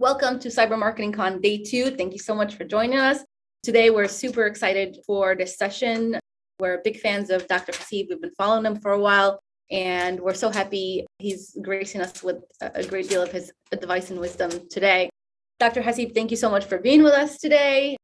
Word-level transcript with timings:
Welcome 0.00 0.38
to 0.38 0.48
Cyber 0.48 0.78
Marketing 0.78 1.10
Con 1.10 1.40
Day 1.40 1.60
2. 1.60 1.96
Thank 1.96 2.12
you 2.12 2.20
so 2.20 2.32
much 2.32 2.54
for 2.54 2.62
joining 2.62 3.00
us. 3.00 3.24
Today, 3.64 3.90
we're 3.90 4.06
super 4.06 4.46
excited 4.46 4.96
for 5.04 5.34
this 5.34 5.58
session. 5.58 6.20
We're 6.60 6.80
big 6.84 7.00
fans 7.00 7.30
of 7.30 7.48
Dr. 7.48 7.72
Hasib. 7.72 8.06
We've 8.08 8.20
been 8.20 8.30
following 8.38 8.64
him 8.64 8.76
for 8.76 8.92
a 8.92 9.00
while, 9.00 9.40
and 9.72 10.20
we're 10.20 10.34
so 10.34 10.50
happy 10.50 11.04
he's 11.18 11.58
gracing 11.62 12.00
us 12.00 12.22
with 12.22 12.36
a 12.60 12.84
great 12.84 13.08
deal 13.08 13.22
of 13.22 13.32
his 13.32 13.50
advice 13.72 14.10
and 14.10 14.20
wisdom 14.20 14.52
today. 14.70 15.10
Dr. 15.58 15.82
Hasib, 15.82 16.14
thank 16.14 16.30
you 16.30 16.36
so 16.36 16.48
much 16.48 16.66
for 16.66 16.78
being 16.78 17.02
with 17.02 17.14
us 17.14 17.38
today. 17.38 17.96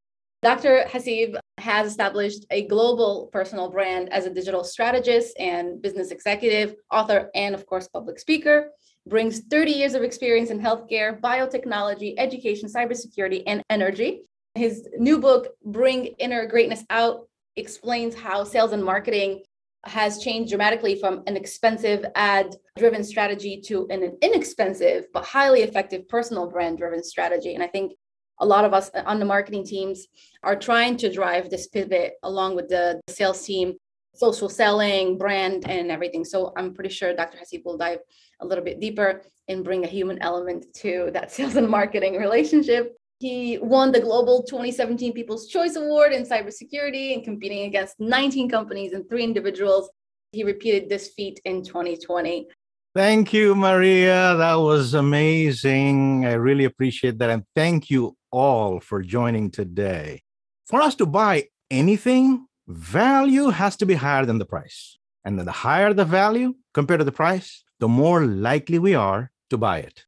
Dr. 0.43 0.87
Hasib 0.89 1.39
has 1.59 1.87
established 1.87 2.45
a 2.51 2.67
global 2.67 3.31
personal 3.33 3.71
brand 3.71 4.13
as 4.13 4.27
a 4.27 4.35
digital 4.35 4.65
strategist 4.65 5.39
and 5.39 5.81
business 5.81 6.11
executive, 6.11 6.75
author, 6.91 7.31
and 7.37 7.55
of 7.55 7.65
course, 7.67 7.87
public 7.87 8.19
speaker. 8.19 8.71
Brings 9.07 9.41
30 9.41 9.73
years 9.73 9.95
of 9.95 10.03
experience 10.03 10.51
in 10.51 10.61
healthcare, 10.61 11.21
biotechnology, 11.21 12.15
education, 12.17 12.69
cybersecurity, 12.69 13.43
and 13.47 13.63
energy. 13.69 14.23
His 14.55 14.89
new 14.97 15.19
book, 15.19 15.49
Bring 15.65 16.07
Inner 16.19 16.47
Greatness 16.47 16.85
Out, 16.89 17.29
explains 17.57 18.15
how 18.15 18.45
sales 18.45 18.73
and 18.73 18.85
marketing 18.85 19.43
has 19.85 20.23
changed 20.23 20.51
dramatically 20.51 20.99
from 20.99 21.23
an 21.27 21.37
expensive 21.37 22.05
ad 22.15 22.57
driven 22.79 23.05
strategy 23.05 23.61
to 23.61 23.87
an 23.91 24.17
inexpensive 24.23 25.07
but 25.13 25.25
highly 25.25 25.63
effective 25.63 26.09
personal 26.09 26.51
brand 26.51 26.79
driven 26.79 27.03
strategy. 27.03 27.55
And 27.55 27.63
I 27.63 27.67
think 27.67 27.93
a 28.41 28.47
lot 28.47 28.65
of 28.65 28.73
us 28.73 28.91
on 29.07 29.19
the 29.19 29.25
marketing 29.25 29.65
teams 29.65 30.07
are 30.43 30.57
trying 30.57 30.97
to 30.99 31.13
drive 31.13 31.51
this 31.51 31.69
pivot 31.69 32.15
along 32.23 32.57
with 32.57 32.69
the 32.69 33.01
sales 33.09 33.45
team, 33.45 33.75
social 34.15 34.49
selling, 34.49 35.19
brand, 35.19 35.69
and 35.69 35.91
everything. 35.91 36.25
So 36.25 36.53
I'm 36.57 36.73
pretty 36.75 36.91
sure 36.91 37.15
Dr. 37.15 37.39
Hasib 37.39 37.65
will 37.65 37.77
dive 37.77 37.99
a 38.41 38.47
little 38.47 38.65
bit 38.65 38.81
deeper 38.81 39.23
and 39.49 39.65
bring 39.65 39.85
a 39.85 39.89
human 39.89 40.21
element 40.23 40.67
to 40.77 41.11
that 41.13 41.33
sales 41.37 41.57
and 41.57 41.69
marketing 41.69 42.17
relationship. 42.17 42.97
He 43.21 43.59
won 43.59 43.93
the 43.93 44.01
Global 44.01 44.43
2017 44.43 45.13
People's 45.13 45.47
Choice 45.47 45.77
Award 45.77 46.13
in 46.13 46.25
cybersecurity 46.25 47.15
and 47.15 47.25
competing 47.25 47.65
against 47.65 47.99
19 48.01 48.51
companies 48.51 48.93
and 48.93 49.09
three 49.09 49.25
individuals. 49.25 49.89
He 50.33 50.45
repeated 50.45 50.89
this 50.89 51.09
feat 51.17 51.41
in 51.45 51.63
2020. 51.65 52.49
Thank 52.95 53.33
you, 53.33 53.55
Maria. 53.55 54.37
That 54.37 54.55
was 54.55 54.95
amazing. 54.95 56.27
I 56.27 56.35
really 56.35 56.65
appreciate 56.65 57.19
that. 57.19 57.31
And 57.31 57.45
thank 57.55 57.91
you 57.91 58.17
all 58.31 58.79
for 58.81 59.03
joining 59.03 59.51
today. 59.51 60.23
For 60.67 60.81
us 60.81 60.95
to 60.97 61.07
buy 61.07 61.49
anything, 61.71 62.47
value 62.67 63.49
has 63.51 63.77
to 63.77 63.87
be 63.87 63.95
higher 63.95 64.25
than 64.27 64.39
the 64.39 64.47
price. 64.47 64.99
And 65.25 65.39
the 65.39 65.51
higher 65.51 65.95
the 65.95 66.05
value 66.05 66.55
compared 66.73 67.01
to 67.01 67.05
the 67.05 67.13
price, 67.13 67.65
the 67.81 67.89
more 67.89 68.25
likely 68.27 68.79
we 68.79 68.95
are 68.95 69.31
to 69.51 69.57
buy 69.57 69.79
it. 69.79 70.05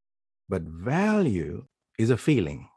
But 0.49 0.63
value 0.63 1.67
is 1.99 2.11
a 2.11 2.17
feeling, 2.17 2.69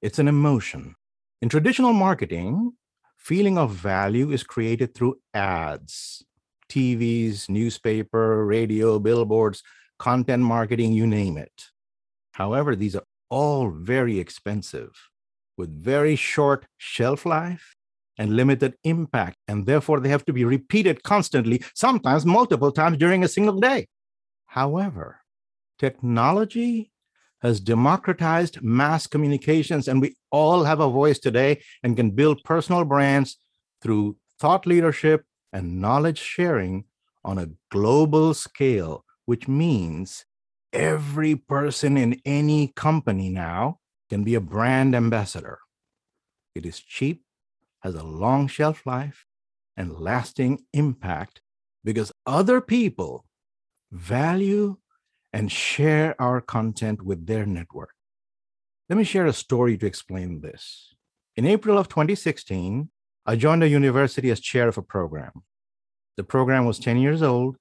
it's 0.00 0.18
an 0.18 0.28
emotion. 0.28 0.94
In 1.42 1.48
traditional 1.48 1.92
marketing, 1.92 2.72
feeling 3.16 3.58
of 3.58 3.72
value 3.72 4.30
is 4.30 4.42
created 4.42 4.94
through 4.94 5.20
ads, 5.34 6.24
TVs, 6.70 7.48
newspaper, 7.48 8.44
radio, 8.44 8.98
billboards, 8.98 9.62
content 9.98 10.42
marketing, 10.42 10.92
you 10.92 11.06
name 11.06 11.36
it. 11.36 11.66
However, 12.32 12.76
these 12.76 12.94
are 12.94 13.04
all 13.28 13.70
very 13.70 14.18
expensive 14.18 14.90
with 15.56 15.70
very 15.70 16.14
short 16.14 16.66
shelf 16.76 17.26
life 17.26 17.74
and 18.18 18.36
limited 18.36 18.74
impact. 18.84 19.38
And 19.46 19.64
therefore, 19.64 20.00
they 20.00 20.08
have 20.08 20.24
to 20.26 20.32
be 20.32 20.44
repeated 20.44 21.02
constantly, 21.02 21.62
sometimes 21.74 22.26
multiple 22.26 22.72
times 22.72 22.98
during 22.98 23.24
a 23.24 23.28
single 23.28 23.58
day. 23.58 23.86
However, 24.46 25.20
technology 25.78 26.90
has 27.40 27.60
democratized 27.60 28.60
mass 28.62 29.06
communications, 29.06 29.86
and 29.86 30.00
we 30.00 30.16
all 30.30 30.64
have 30.64 30.80
a 30.80 30.90
voice 30.90 31.18
today 31.18 31.62
and 31.82 31.96
can 31.96 32.10
build 32.10 32.42
personal 32.44 32.84
brands 32.84 33.38
through 33.80 34.16
thought 34.40 34.66
leadership 34.66 35.24
and 35.52 35.80
knowledge 35.80 36.18
sharing 36.18 36.84
on 37.24 37.38
a 37.38 37.50
global 37.70 38.34
scale, 38.34 39.04
which 39.26 39.46
means 39.46 40.24
every 40.72 41.36
person 41.36 41.96
in 41.96 42.20
any 42.24 42.68
company 42.74 43.30
now 43.30 43.78
can 44.10 44.24
be 44.24 44.34
a 44.34 44.40
brand 44.40 44.94
ambassador. 44.94 45.58
It 46.54 46.66
is 46.66 46.80
cheap, 46.80 47.22
has 47.80 47.94
a 47.94 48.02
long 48.04 48.48
shelf 48.48 48.86
life, 48.86 49.26
and 49.76 49.98
lasting 49.98 50.60
impact 50.72 51.40
because 51.84 52.12
other 52.26 52.60
people 52.60 53.24
value 53.92 54.76
and 55.32 55.50
share 55.52 56.20
our 56.20 56.40
content 56.40 57.02
with 57.02 57.26
their 57.26 57.46
network. 57.46 57.94
Let 58.88 58.96
me 58.96 59.04
share 59.04 59.26
a 59.26 59.32
story 59.32 59.76
to 59.78 59.86
explain 59.86 60.40
this. 60.40 60.94
In 61.36 61.46
April 61.46 61.78
of 61.78 61.88
2016, 61.88 62.90
I 63.26 63.36
joined 63.36 63.62
a 63.62 63.68
university 63.68 64.30
as 64.30 64.40
chair 64.40 64.66
of 64.68 64.78
a 64.78 64.82
program. 64.82 65.44
The 66.16 66.24
program 66.24 66.64
was 66.64 66.78
10 66.78 66.96
years 66.98 67.22
old. 67.22 67.56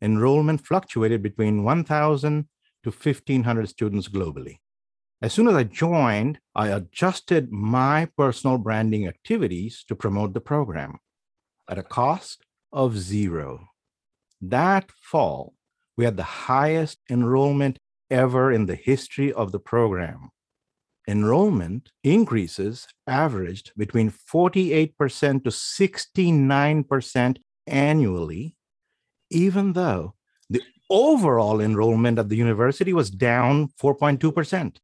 Enrollment 0.00 0.64
fluctuated 0.64 1.22
between 1.22 1.64
1,000 1.64 2.48
to 2.84 2.90
1,500 2.90 3.68
students 3.68 4.08
globally. 4.08 4.58
As 5.22 5.34
soon 5.34 5.48
as 5.48 5.54
I 5.54 5.64
joined, 5.64 6.38
I 6.54 6.68
adjusted 6.68 7.52
my 7.52 8.08
personal 8.16 8.56
branding 8.56 9.06
activities 9.06 9.84
to 9.88 9.94
promote 9.94 10.32
the 10.32 10.40
program 10.40 10.96
at 11.68 11.76
a 11.76 11.82
cost 11.82 12.46
of 12.72 12.96
zero. 12.96 13.68
That 14.40 14.90
fall, 14.90 15.52
we 15.94 16.06
had 16.06 16.16
the 16.16 16.22
highest 16.22 17.00
enrollment 17.10 17.78
ever 18.10 18.50
in 18.50 18.64
the 18.64 18.74
history 18.74 19.30
of 19.30 19.52
the 19.52 19.60
program. 19.60 20.30
Enrollment 21.06 21.90
increases 22.02 22.88
averaged 23.06 23.72
between 23.76 24.10
48% 24.10 24.94
to 25.44 25.50
69% 25.50 27.36
annually, 27.66 28.56
even 29.30 29.74
though 29.74 30.14
the 30.48 30.62
overall 30.88 31.60
enrollment 31.60 32.18
at 32.18 32.30
the 32.30 32.36
university 32.36 32.94
was 32.94 33.10
down 33.10 33.68
4.2%. 33.78 34.76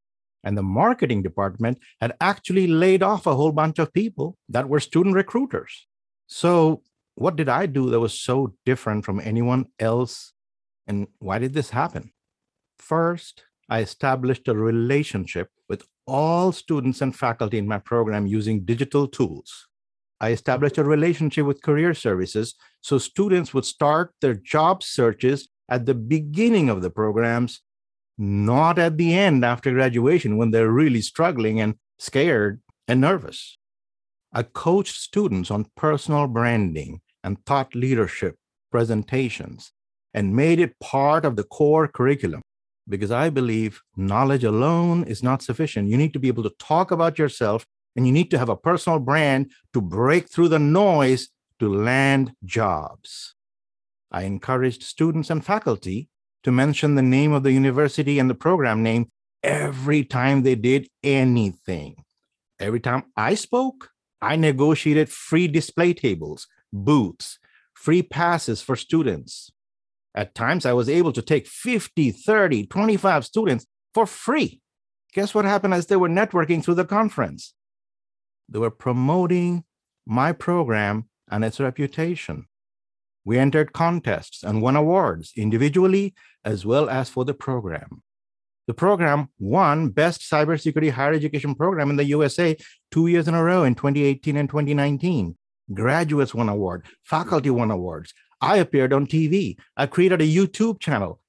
And 0.46 0.56
the 0.56 0.62
marketing 0.62 1.24
department 1.24 1.80
had 2.00 2.14
actually 2.20 2.68
laid 2.68 3.02
off 3.02 3.26
a 3.26 3.34
whole 3.34 3.50
bunch 3.50 3.80
of 3.80 3.92
people 3.92 4.38
that 4.48 4.68
were 4.68 4.78
student 4.78 5.16
recruiters. 5.16 5.88
So, 6.28 6.82
what 7.16 7.34
did 7.34 7.48
I 7.48 7.66
do 7.66 7.90
that 7.90 7.98
was 7.98 8.14
so 8.14 8.54
different 8.64 9.04
from 9.04 9.18
anyone 9.18 9.64
else? 9.80 10.34
And 10.86 11.08
why 11.18 11.40
did 11.40 11.52
this 11.52 11.70
happen? 11.70 12.12
First, 12.78 13.42
I 13.68 13.80
established 13.80 14.46
a 14.46 14.54
relationship 14.54 15.50
with 15.68 15.82
all 16.06 16.52
students 16.52 17.00
and 17.00 17.14
faculty 17.14 17.58
in 17.58 17.66
my 17.66 17.78
program 17.78 18.28
using 18.28 18.64
digital 18.64 19.08
tools. 19.08 19.66
I 20.20 20.30
established 20.30 20.78
a 20.78 20.84
relationship 20.84 21.44
with 21.44 21.60
career 21.60 21.92
services 21.92 22.54
so 22.82 22.98
students 22.98 23.52
would 23.52 23.64
start 23.64 24.14
their 24.20 24.34
job 24.34 24.84
searches 24.84 25.48
at 25.68 25.86
the 25.86 25.94
beginning 25.94 26.68
of 26.68 26.82
the 26.82 26.90
programs 26.90 27.62
not 28.18 28.78
at 28.78 28.96
the 28.96 29.14
end 29.14 29.44
after 29.44 29.72
graduation 29.72 30.36
when 30.36 30.50
they're 30.50 30.70
really 30.70 31.00
struggling 31.00 31.60
and 31.60 31.74
scared 31.98 32.60
and 32.88 33.00
nervous. 33.00 33.58
I 34.32 34.42
coached 34.42 34.96
students 34.96 35.50
on 35.50 35.66
personal 35.76 36.26
branding 36.26 37.00
and 37.22 37.44
thought 37.44 37.74
leadership 37.74 38.36
presentations 38.70 39.72
and 40.12 40.36
made 40.36 40.60
it 40.60 40.78
part 40.80 41.24
of 41.24 41.36
the 41.36 41.44
core 41.44 41.88
curriculum 41.88 42.42
because 42.88 43.10
I 43.10 43.30
believe 43.30 43.82
knowledge 43.96 44.44
alone 44.44 45.04
is 45.04 45.22
not 45.22 45.42
sufficient. 45.42 45.88
You 45.88 45.96
need 45.96 46.12
to 46.12 46.18
be 46.18 46.28
able 46.28 46.42
to 46.44 46.54
talk 46.58 46.90
about 46.90 47.18
yourself 47.18 47.66
and 47.96 48.06
you 48.06 48.12
need 48.12 48.30
to 48.30 48.38
have 48.38 48.48
a 48.48 48.56
personal 48.56 48.98
brand 48.98 49.50
to 49.72 49.80
break 49.80 50.28
through 50.28 50.48
the 50.48 50.58
noise 50.58 51.28
to 51.58 51.72
land 51.72 52.32
jobs. 52.44 53.34
I 54.10 54.22
encouraged 54.22 54.82
students 54.82 55.30
and 55.30 55.44
faculty 55.44 56.08
to 56.46 56.52
mention 56.52 56.94
the 56.94 57.02
name 57.02 57.32
of 57.32 57.42
the 57.42 57.50
university 57.50 58.20
and 58.20 58.30
the 58.30 58.34
program 58.34 58.80
name 58.80 59.10
every 59.42 60.04
time 60.04 60.44
they 60.44 60.54
did 60.54 60.86
anything. 61.02 61.96
Every 62.60 62.78
time 62.78 63.02
I 63.16 63.34
spoke, 63.34 63.90
I 64.22 64.36
negotiated 64.36 65.08
free 65.08 65.48
display 65.48 65.92
tables, 65.92 66.46
booths, 66.72 67.40
free 67.74 68.00
passes 68.00 68.62
for 68.62 68.76
students. 68.76 69.50
At 70.14 70.36
times, 70.36 70.64
I 70.64 70.72
was 70.72 70.88
able 70.88 71.12
to 71.14 71.20
take 71.20 71.48
50, 71.48 72.12
30, 72.12 72.66
25 72.66 73.24
students 73.24 73.66
for 73.92 74.06
free. 74.06 74.60
Guess 75.14 75.34
what 75.34 75.46
happened 75.46 75.74
as 75.74 75.86
they 75.86 75.96
were 75.96 76.08
networking 76.08 76.62
through 76.62 76.76
the 76.76 76.84
conference? 76.84 77.54
They 78.48 78.60
were 78.60 78.70
promoting 78.70 79.64
my 80.06 80.30
program 80.30 81.08
and 81.28 81.44
its 81.44 81.58
reputation. 81.58 82.46
We 83.26 83.38
entered 83.38 83.72
contests 83.72 84.44
and 84.44 84.62
won 84.62 84.76
awards 84.76 85.32
individually 85.36 86.14
as 86.44 86.64
well 86.64 86.88
as 86.88 87.10
for 87.10 87.24
the 87.24 87.34
program. 87.34 88.04
The 88.68 88.74
program 88.74 89.30
won 89.40 89.88
Best 89.88 90.20
Cybersecurity 90.20 90.92
Higher 90.92 91.12
Education 91.12 91.56
Program 91.56 91.90
in 91.90 91.96
the 91.96 92.04
USA 92.04 92.56
two 92.92 93.08
years 93.08 93.26
in 93.26 93.34
a 93.34 93.42
row 93.42 93.64
in 93.64 93.74
2018 93.74 94.36
and 94.36 94.48
2019. 94.48 95.36
Graduates 95.74 96.34
won 96.34 96.48
award, 96.48 96.86
faculty 97.02 97.50
won 97.50 97.72
awards. 97.72 98.14
I 98.40 98.58
appeared 98.58 98.92
on 98.92 99.08
TV. 99.08 99.56
I 99.76 99.86
created 99.86 100.22
a 100.22 100.24
YouTube 100.24 100.78
channel 100.78 101.20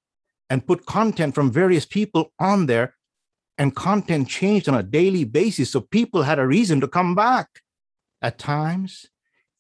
and 0.52 0.68
put 0.68 0.86
content 0.86 1.34
from 1.34 1.52
various 1.52 1.88
people 1.88 2.32
on 2.38 2.68
there 2.68 2.94
and 3.58 3.76
content 3.76 4.30
changed 4.30 4.70
on 4.70 4.76
a 4.76 4.84
daily 4.84 5.24
basis. 5.24 5.72
So 5.72 5.82
people 5.82 6.22
had 6.22 6.38
a 6.38 6.46
reason 6.46 6.80
to 6.82 6.88
come 6.88 7.16
back. 7.16 7.48
At 8.22 8.38
times, 8.38 9.08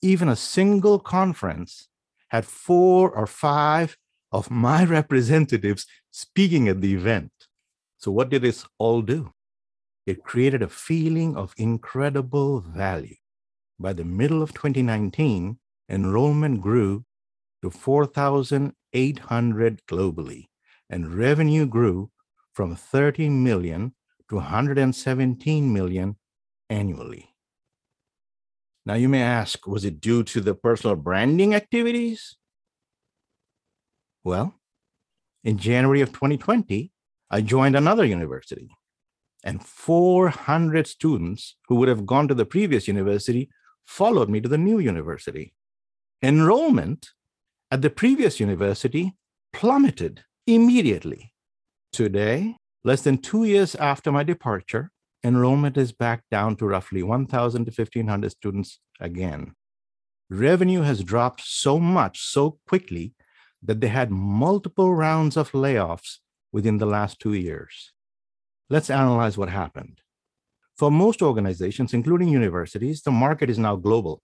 even 0.03 0.29
a 0.29 0.35
single 0.35 0.99
conference 0.99 1.89
had 2.29 2.45
four 2.45 3.11
or 3.11 3.27
five 3.27 3.97
of 4.31 4.51
my 4.51 4.85
representatives 4.85 5.85
speaking 6.11 6.67
at 6.67 6.81
the 6.81 6.93
event. 6.93 7.31
So, 7.97 8.11
what 8.11 8.29
did 8.29 8.43
this 8.43 8.65
all 8.77 9.01
do? 9.01 9.31
It 10.05 10.23
created 10.23 10.61
a 10.61 10.69
feeling 10.69 11.35
of 11.35 11.53
incredible 11.57 12.61
value. 12.61 13.15
By 13.79 13.93
the 13.93 14.05
middle 14.05 14.41
of 14.41 14.53
2019, 14.53 15.59
enrollment 15.89 16.61
grew 16.61 17.05
to 17.61 17.69
4,800 17.69 19.81
globally, 19.87 20.45
and 20.89 21.13
revenue 21.13 21.65
grew 21.65 22.09
from 22.53 22.75
30 22.75 23.29
million 23.29 23.93
to 24.29 24.35
117 24.35 25.73
million 25.73 26.15
annually. 26.69 27.33
Now, 28.87 28.93
you 28.93 29.09
may 29.09 29.21
ask, 29.21 29.67
was 29.67 29.83
it 29.83 29.99
due 29.99 30.23
to 30.23 30.39
the 30.39 30.55
personal 30.55 30.95
branding 30.95 31.53
activities? 31.53 32.37
Well, 34.23 34.55
in 35.43 35.57
January 35.57 35.99
of 35.99 36.13
2020, 36.13 36.93
I 37.29 37.41
joined 37.41 37.75
another 37.75 38.05
university, 38.05 38.69
and 39.43 39.61
400 39.61 40.87
students 40.87 41.57
who 41.67 41.75
would 41.75 41.89
have 41.89 42.05
gone 42.05 42.29
to 42.29 42.33
the 42.33 42.45
previous 42.45 42.87
university 42.87 43.49
followed 43.83 44.29
me 44.29 44.39
to 44.39 44.47
the 44.47 44.57
new 44.57 44.79
university. 44.79 45.53
Enrollment 46.23 47.09
at 47.69 47.81
the 47.81 47.89
previous 47.89 48.39
university 48.39 49.17
plummeted 49.51 50.23
immediately. 50.47 51.33
Today, 51.91 52.55
less 52.85 53.01
than 53.01 53.17
two 53.17 53.43
years 53.43 53.75
after 53.75 54.13
my 54.13 54.23
departure, 54.23 54.91
enrollment 55.23 55.77
is 55.77 55.91
back 55.91 56.23
down 56.29 56.55
to 56.57 56.65
roughly 56.65 57.03
1,000 57.03 57.65
to 57.65 57.71
1,500 57.71 58.31
students 58.31 58.79
again. 58.99 59.53
Revenue 60.29 60.81
has 60.81 61.03
dropped 61.03 61.41
so 61.41 61.79
much 61.79 62.21
so 62.21 62.59
quickly 62.67 63.13
that 63.63 63.81
they 63.81 63.87
had 63.87 64.11
multiple 64.11 64.93
rounds 64.93 65.37
of 65.37 65.51
layoffs 65.51 66.17
within 66.51 66.77
the 66.77 66.85
last 66.85 67.19
two 67.19 67.33
years. 67.33 67.93
Let's 68.69 68.89
analyze 68.89 69.37
what 69.37 69.49
happened. 69.49 70.01
For 70.77 70.91
most 70.91 71.21
organizations, 71.21 71.93
including 71.93 72.27
universities, 72.27 73.01
the 73.01 73.11
market 73.11 73.49
is 73.49 73.57
now 73.57 73.75
global. 73.75 74.21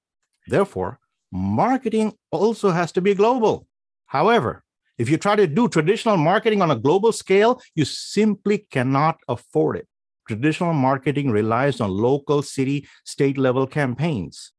Therefore, 0.47 0.99
marketing 1.31 2.13
also 2.31 2.69
has 2.71 2.91
to 2.91 3.01
be 3.01 3.15
global. 3.15 3.67
However, 4.05 4.63
if 4.97 5.09
you 5.09 5.17
try 5.17 5.35
to 5.35 5.47
do 5.47 5.67
traditional 5.67 6.17
marketing 6.17 6.61
on 6.61 6.69
a 6.69 6.75
global 6.75 7.11
scale, 7.11 7.59
you 7.73 7.85
simply 7.85 8.59
cannot 8.69 9.19
afford 9.27 9.77
it. 9.77 9.87
Traditional 10.27 10.73
marketing 10.73 11.31
relies 11.31 11.81
on 11.81 11.91
local, 11.91 12.41
city, 12.41 12.87
state 13.03 13.37
level 13.37 13.67
campaigns. 13.67 14.51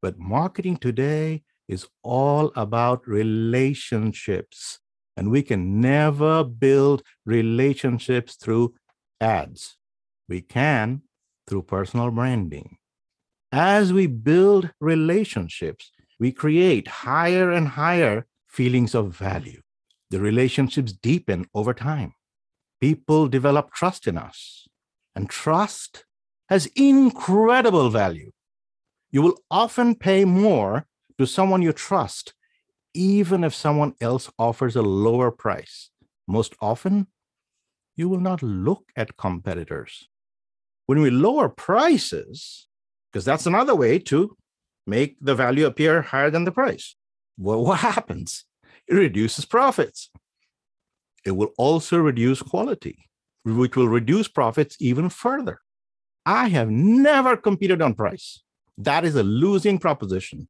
But 0.00 0.18
marketing 0.18 0.76
today 0.76 1.42
is 1.68 1.88
all 2.02 2.52
about 2.56 3.06
relationships. 3.06 4.78
And 5.16 5.30
we 5.30 5.42
can 5.42 5.80
never 5.80 6.44
build 6.44 7.02
relationships 7.26 8.36
through 8.36 8.74
ads. 9.20 9.76
We 10.28 10.40
can 10.40 11.02
through 11.46 11.62
personal 11.62 12.10
branding. 12.10 12.78
As 13.50 13.92
we 13.92 14.06
build 14.06 14.70
relationships, 14.80 15.90
we 16.18 16.32
create 16.32 16.88
higher 16.88 17.50
and 17.50 17.68
higher 17.68 18.26
feelings 18.48 18.94
of 18.94 19.14
value. 19.14 19.60
The 20.10 20.20
relationships 20.20 20.92
deepen 20.92 21.46
over 21.54 21.74
time. 21.74 22.14
People 22.80 23.28
develop 23.28 23.72
trust 23.72 24.06
in 24.06 24.16
us. 24.16 24.66
And 25.14 25.28
trust 25.28 26.04
has 26.48 26.66
incredible 26.76 27.90
value. 27.90 28.30
You 29.10 29.22
will 29.22 29.38
often 29.50 29.94
pay 29.94 30.24
more 30.24 30.86
to 31.18 31.26
someone 31.26 31.62
you 31.62 31.72
trust, 31.72 32.34
even 32.94 33.44
if 33.44 33.54
someone 33.54 33.94
else 34.00 34.30
offers 34.38 34.76
a 34.76 34.82
lower 34.82 35.30
price. 35.30 35.90
Most 36.26 36.54
often, 36.60 37.08
you 37.94 38.08
will 38.08 38.20
not 38.20 38.42
look 38.42 38.84
at 38.96 39.16
competitors. 39.16 40.08
When 40.86 41.00
we 41.00 41.10
lower 41.10 41.48
prices, 41.48 42.68
because 43.10 43.24
that's 43.24 43.46
another 43.46 43.74
way 43.74 43.98
to 44.00 44.36
make 44.86 45.16
the 45.20 45.34
value 45.34 45.66
appear 45.66 46.02
higher 46.02 46.30
than 46.30 46.44
the 46.44 46.52
price, 46.52 46.96
well, 47.38 47.64
what 47.64 47.80
happens? 47.94 48.44
It 48.88 48.94
reduces 48.94 49.44
profits. 49.44 50.10
It 51.24 51.32
will 51.32 51.52
also 51.56 51.98
reduce 51.98 52.42
quality 52.42 53.10
which 53.44 53.76
will 53.76 53.88
reduce 53.88 54.28
profits 54.28 54.76
even 54.80 55.08
further. 55.08 55.60
I 56.24 56.48
have 56.48 56.70
never 56.70 57.36
competed 57.36 57.82
on 57.82 57.94
price. 57.94 58.42
That 58.78 59.04
is 59.04 59.16
a 59.16 59.22
losing 59.22 59.78
proposition. 59.78 60.48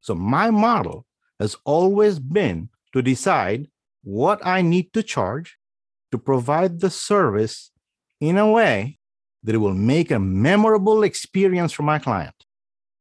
So, 0.00 0.14
my 0.14 0.50
model 0.50 1.06
has 1.40 1.56
always 1.64 2.18
been 2.18 2.68
to 2.92 3.02
decide 3.02 3.68
what 4.02 4.44
I 4.44 4.62
need 4.62 4.92
to 4.92 5.02
charge 5.02 5.56
to 6.12 6.18
provide 6.18 6.80
the 6.80 6.90
service 6.90 7.70
in 8.20 8.38
a 8.38 8.50
way 8.50 8.98
that 9.42 9.54
it 9.54 9.58
will 9.58 9.74
make 9.74 10.10
a 10.10 10.18
memorable 10.18 11.02
experience 11.02 11.72
for 11.72 11.82
my 11.82 11.98
client. 11.98 12.34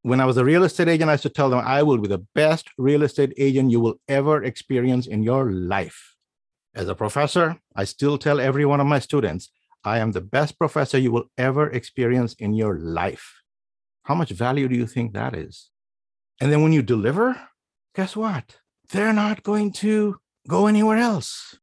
When 0.02 0.20
I 0.20 0.26
was 0.26 0.38
a 0.38 0.44
real 0.44 0.64
estate 0.64 0.90
agent, 0.90 1.10
I 1.10 1.14
used 1.14 1.24
to 1.24 1.30
tell 1.30 1.50
them, 1.50 1.62
I 1.64 1.84
will 1.84 1.98
be 1.98 2.10
the 2.10 2.26
best 2.36 2.70
real 2.78 3.04
estate 3.04 3.34
agent 3.38 3.72
you 3.72 3.80
will 3.80 3.96
ever 4.08 4.44
experience 4.44 5.08
in 5.08 5.24
your 5.24 5.52
life. 5.52 6.13
As 6.76 6.88
a 6.88 6.96
professor, 6.96 7.60
I 7.76 7.84
still 7.84 8.18
tell 8.18 8.40
every 8.40 8.66
one 8.66 8.80
of 8.80 8.88
my 8.88 9.00
students, 9.00 9.50
I 9.84 10.00
am 10.00 10.12
the 10.12 10.22
best 10.22 10.58
professor 10.58 10.98
you 10.98 11.12
will 11.12 11.30
ever 11.38 11.70
experience 11.70 12.34
in 12.34 12.54
your 12.54 12.80
life. 12.80 13.42
How 14.04 14.16
much 14.16 14.32
value 14.32 14.68
do 14.68 14.76
you 14.76 14.88
think 14.88 15.14
that 15.14 15.36
is? 15.36 15.70
And 16.42 16.52
then 16.52 16.64
when 16.64 16.74
you 16.74 16.82
deliver, 16.82 17.40
guess 17.96 18.16
what? 18.16 18.58
They're 18.90 19.14
not 19.14 19.44
going 19.44 19.72
to 19.74 20.18
go 20.48 20.68
anywhere 20.68 20.98
else. 20.98 21.58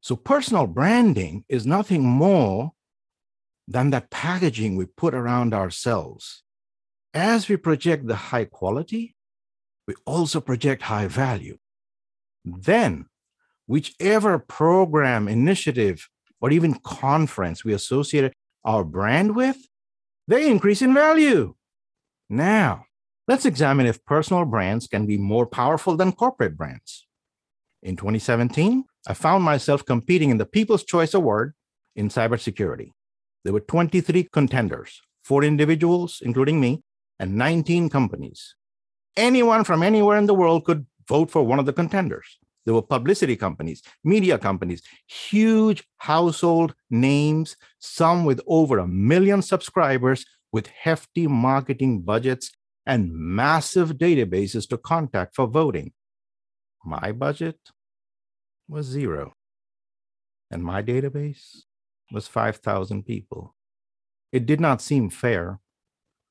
So 0.00 0.16
personal 0.16 0.66
branding 0.66 1.44
is 1.48 1.66
nothing 1.66 2.04
more 2.04 2.72
than 3.68 3.90
that 3.90 4.10
packaging 4.10 4.76
we 4.76 4.86
put 4.86 5.14
around 5.14 5.54
ourselves. 5.54 6.42
As 7.14 7.48
we 7.48 7.56
project 7.56 8.06
the 8.06 8.16
high 8.16 8.44
quality, 8.44 9.14
we 9.86 9.94
also 10.04 10.40
project 10.40 10.82
high 10.82 11.06
value. 11.06 11.58
Then 12.44 13.06
whichever 13.66 14.38
program, 14.38 15.28
initiative, 15.28 16.08
or 16.40 16.50
even 16.50 16.74
conference 16.74 17.64
we 17.64 17.72
associate 17.72 18.32
our 18.64 18.84
brand 18.84 19.34
with, 19.34 19.56
they 20.28 20.50
increase 20.50 20.82
in 20.82 20.94
value. 20.94 21.54
Now, 22.28 22.86
let's 23.28 23.44
examine 23.44 23.86
if 23.86 24.04
personal 24.04 24.44
brands 24.44 24.86
can 24.86 25.06
be 25.06 25.18
more 25.18 25.46
powerful 25.46 25.96
than 25.96 26.12
corporate 26.12 26.56
brands. 26.56 27.06
In 27.82 27.96
2017, 27.96 28.84
I 29.06 29.14
found 29.14 29.44
myself 29.44 29.84
competing 29.84 30.30
in 30.30 30.38
the 30.38 30.46
People's 30.46 30.84
Choice 30.84 31.12
Award 31.12 31.52
in 31.94 32.08
cybersecurity. 32.08 32.90
There 33.44 33.52
were 33.52 33.60
23 33.60 34.28
contenders, 34.32 35.02
four 35.22 35.44
individuals, 35.44 36.22
including 36.24 36.60
me, 36.60 36.82
and 37.18 37.36
19 37.36 37.90
companies. 37.90 38.54
Anyone 39.16 39.64
from 39.64 39.82
anywhere 39.82 40.16
in 40.16 40.26
the 40.26 40.34
world 40.34 40.64
could 40.64 40.86
vote 41.06 41.30
for 41.30 41.42
one 41.46 41.58
of 41.58 41.66
the 41.66 41.72
contenders. 41.72 42.38
There 42.64 42.74
were 42.74 42.82
publicity 42.82 43.36
companies, 43.36 43.82
media 44.02 44.38
companies, 44.38 44.82
huge 45.06 45.84
household 45.98 46.74
names, 46.90 47.56
some 47.78 48.24
with 48.24 48.40
over 48.46 48.78
a 48.78 48.86
million 48.86 49.42
subscribers, 49.42 50.24
with 50.52 50.68
hefty 50.68 51.26
marketing 51.26 52.02
budgets 52.02 52.52
and 52.86 53.12
massive 53.12 53.94
databases 53.98 54.68
to 54.68 54.78
contact 54.78 55.34
for 55.34 55.46
voting. 55.46 55.92
My 56.84 57.12
budget 57.12 57.58
was 58.68 58.86
zero, 58.86 59.34
and 60.50 60.62
my 60.62 60.82
database 60.82 61.64
was 62.12 62.28
5,000 62.28 63.04
people. 63.04 63.54
It 64.32 64.46
did 64.46 64.60
not 64.60 64.80
seem 64.80 65.10
fair 65.10 65.60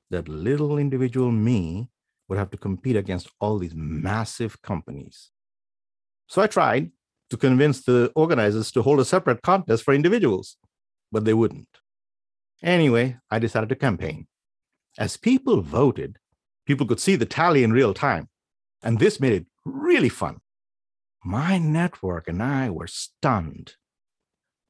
that 0.09 0.27
little 0.27 0.77
individual 0.77 1.31
me 1.31 1.89
would 2.29 2.37
have 2.37 2.51
to 2.51 2.57
compete 2.57 2.95
against 2.95 3.29
all 3.39 3.57
these 3.57 3.75
massive 3.75 4.61
companies. 4.61 5.31
So 6.27 6.41
I 6.41 6.47
tried 6.47 6.91
to 7.29 7.37
convince 7.37 7.83
the 7.83 8.11
organizers 8.15 8.71
to 8.71 8.81
hold 8.81 8.99
a 8.99 9.05
separate 9.05 9.41
contest 9.41 9.83
for 9.83 9.93
individuals, 9.93 10.57
but 11.11 11.25
they 11.25 11.33
wouldn't. 11.33 11.67
Anyway, 12.61 13.17
I 13.29 13.39
decided 13.39 13.69
to 13.69 13.75
campaign. 13.75 14.27
As 14.97 15.17
people 15.17 15.61
voted, 15.61 16.17
people 16.65 16.85
could 16.85 16.99
see 16.99 17.15
the 17.15 17.25
tally 17.25 17.63
in 17.63 17.73
real 17.73 17.93
time, 17.93 18.29
and 18.81 18.99
this 18.99 19.19
made 19.19 19.33
it 19.33 19.45
really 19.65 20.09
fun. 20.09 20.37
My 21.23 21.57
network 21.57 22.27
and 22.27 22.41
I 22.41 22.69
were 22.69 22.87
stunned 22.87 23.75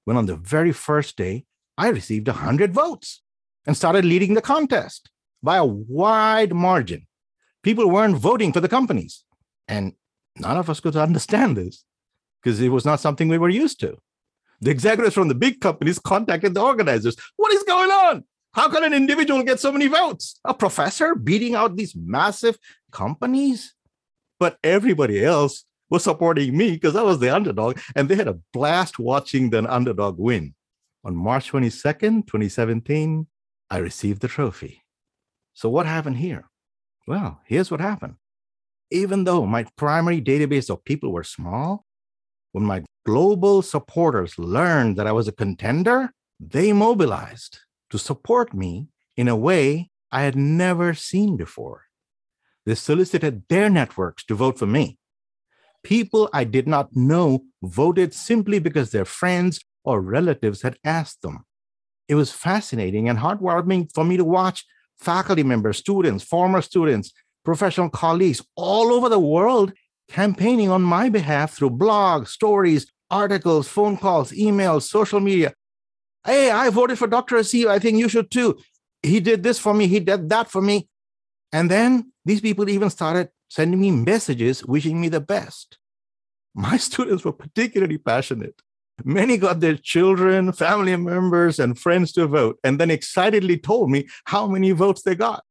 when 0.05 0.17
on 0.17 0.25
the 0.25 0.35
very 0.35 0.71
first 0.71 1.15
day, 1.17 1.45
I 1.77 1.89
received 1.89 2.27
100 2.27 2.73
votes 2.73 3.21
and 3.65 3.75
started 3.75 4.05
leading 4.05 4.33
the 4.33 4.41
contest 4.41 5.09
by 5.41 5.57
a 5.57 5.65
wide 5.65 6.53
margin. 6.53 7.07
People 7.63 7.89
weren't 7.89 8.17
voting 8.17 8.51
for 8.51 8.59
the 8.59 8.69
companies. 8.69 9.23
And 9.67 9.93
none 10.37 10.57
of 10.57 10.69
us 10.69 10.79
could 10.79 10.95
understand 10.95 11.57
this 11.57 11.83
because 12.41 12.59
it 12.59 12.69
was 12.69 12.85
not 12.85 12.99
something 12.99 13.27
we 13.27 13.37
were 13.37 13.49
used 13.49 13.79
to. 13.81 13.97
The 14.61 14.71
executives 14.71 15.15
from 15.15 15.27
the 15.27 15.35
big 15.35 15.59
companies 15.59 15.99
contacted 15.99 16.53
the 16.53 16.61
organizers. 16.61 17.15
What 17.35 17.53
is 17.53 17.63
going 17.63 17.91
on? 17.91 18.23
How 18.53 18.69
can 18.69 18.83
an 18.83 18.93
individual 18.93 19.43
get 19.43 19.59
so 19.59 19.71
many 19.71 19.87
votes? 19.87 20.39
A 20.45 20.53
professor 20.53 21.15
beating 21.15 21.55
out 21.55 21.75
these 21.75 21.95
massive 21.95 22.57
companies? 22.91 23.73
But 24.39 24.57
everybody 24.63 25.23
else 25.23 25.65
was 25.89 26.03
supporting 26.03 26.55
me 26.55 26.71
because 26.71 26.95
I 26.95 27.01
was 27.01 27.19
the 27.19 27.33
underdog, 27.33 27.79
and 27.95 28.07
they 28.07 28.15
had 28.15 28.27
a 28.27 28.39
blast 28.53 28.99
watching 28.99 29.49
the 29.49 29.71
underdog 29.71 30.17
win. 30.19 30.53
On 31.03 31.15
March 31.15 31.51
22nd, 31.51 32.27
2017, 32.27 33.27
I 33.69 33.77
received 33.77 34.21
the 34.21 34.27
trophy. 34.27 34.83
So, 35.53 35.69
what 35.69 35.85
happened 35.85 36.17
here? 36.17 36.49
Well, 37.07 37.41
here's 37.45 37.69
what 37.69 37.81
happened. 37.81 38.15
Even 38.91 39.23
though 39.23 39.45
my 39.45 39.65
primary 39.75 40.21
database 40.21 40.69
of 40.69 40.83
people 40.83 41.11
were 41.11 41.23
small, 41.23 41.85
when 42.51 42.63
my 42.63 42.83
global 43.05 43.61
supporters 43.61 44.37
learned 44.37 44.97
that 44.97 45.07
I 45.07 45.11
was 45.11 45.27
a 45.27 45.31
contender, 45.31 46.11
they 46.39 46.73
mobilized 46.73 47.59
to 47.89 47.97
support 47.97 48.53
me 48.53 48.87
in 49.17 49.27
a 49.27 49.35
way 49.35 49.89
I 50.11 50.21
had 50.21 50.35
never 50.35 50.93
seen 50.93 51.37
before. 51.37 51.85
They 52.65 52.75
solicited 52.75 53.43
their 53.49 53.69
networks 53.69 54.23
to 54.25 54.35
vote 54.35 54.59
for 54.59 54.67
me. 54.67 54.97
People 55.83 56.29
I 56.31 56.43
did 56.43 56.67
not 56.67 56.95
know 56.95 57.43
voted 57.61 58.13
simply 58.13 58.59
because 58.59 58.91
their 58.91 59.05
friends 59.05 59.59
or 59.83 60.01
relatives 60.01 60.61
had 60.61 60.77
asked 60.83 61.21
them. 61.23 61.43
It 62.07 62.15
was 62.15 62.31
fascinating 62.31 63.09
and 63.09 63.19
heartwarming 63.19 63.93
for 63.93 64.05
me 64.05 64.17
to 64.17 64.23
watch 64.23 64.65
faculty 64.97 65.43
members, 65.43 65.77
students, 65.77 66.23
former 66.23 66.61
students, 66.61 67.11
professional 67.43 67.89
colleagues 67.89 68.41
all 68.55 68.93
over 68.93 69.09
the 69.09 69.19
world 69.19 69.73
campaigning 70.09 70.69
on 70.69 70.81
my 70.81 71.09
behalf 71.09 71.53
through 71.53 71.71
blogs, 71.71 72.27
stories, 72.27 72.91
articles, 73.09 73.67
phone 73.67 73.97
calls, 73.97 74.31
emails, 74.31 74.83
social 74.83 75.19
media. 75.19 75.53
Hey, 76.25 76.51
I 76.51 76.69
voted 76.69 76.97
for 76.97 77.07
Dr. 77.07 77.37
Hasib. 77.37 77.67
I 77.67 77.79
think 77.79 77.97
you 77.97 78.09
should 78.09 78.31
too. 78.31 78.57
He 79.01 79.19
did 79.19 79.43
this 79.43 79.59
for 79.59 79.73
me. 79.73 79.87
He 79.87 79.99
did 79.99 80.29
that 80.29 80.49
for 80.49 80.61
me. 80.61 80.87
And 81.51 81.69
then 81.69 82.11
these 82.25 82.41
people 82.41 82.69
even 82.69 82.89
started 82.89 83.29
sending 83.49 83.79
me 83.79 83.91
messages 83.91 84.65
wishing 84.65 84.99
me 84.99 85.09
the 85.09 85.19
best. 85.19 85.77
My 86.55 86.77
students 86.87 87.25
were 87.25 87.33
particularly 87.33 87.97
passionate. 87.97 88.61
Many 89.03 89.37
got 89.37 89.59
their 89.59 89.75
children, 89.75 90.51
family 90.51 90.95
members, 90.95 91.59
and 91.59 91.77
friends 91.77 92.11
to 92.13 92.27
vote, 92.27 92.59
and 92.63 92.79
then 92.79 92.91
excitedly 92.91 93.57
told 93.57 93.89
me 93.89 94.07
how 94.25 94.47
many 94.47 94.71
votes 94.71 95.01
they 95.01 95.15
got. 95.15 95.43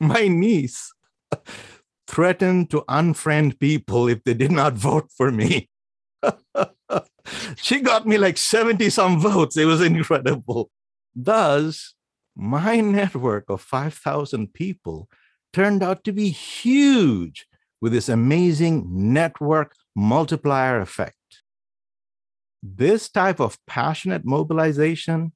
My 0.00 0.28
niece 0.28 0.93
threatened 2.06 2.70
to 2.70 2.82
unfriend 2.88 3.58
people 3.58 4.08
if 4.08 4.22
they 4.24 4.34
did 4.34 4.52
not 4.52 4.72
vote 4.88 5.10
for 5.16 5.30
me. 5.30 5.68
she 7.56 7.80
got 7.80 8.06
me 8.06 8.18
like 8.18 8.38
70 8.38 8.90
some 8.90 9.20
votes. 9.20 9.56
It 9.56 9.64
was 9.66 9.80
incredible. 9.80 10.70
Thus, 11.14 11.94
my 12.36 12.80
network 12.80 13.44
of 13.48 13.60
5,000 13.60 14.52
people 14.52 15.08
turned 15.52 15.82
out 15.82 16.04
to 16.04 16.12
be 16.12 16.30
huge 16.30 17.46
with 17.80 17.92
this 17.92 18.08
amazing 18.08 18.84
network 18.88 19.74
multiplier 19.94 20.80
effect. 20.80 21.16
This 22.62 23.08
type 23.08 23.40
of 23.40 23.58
passionate 23.66 24.24
mobilization 24.24 25.32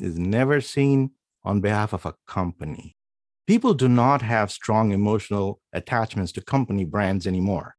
is 0.00 0.18
never 0.18 0.60
seen 0.60 1.12
on 1.44 1.60
behalf 1.60 1.92
of 1.92 2.04
a 2.04 2.14
company. 2.26 2.96
People 3.46 3.74
do 3.74 3.88
not 3.88 4.22
have 4.22 4.52
strong 4.52 4.92
emotional 4.92 5.60
attachments 5.72 6.32
to 6.32 6.40
company 6.42 6.84
brands 6.84 7.26
anymore. 7.26 7.74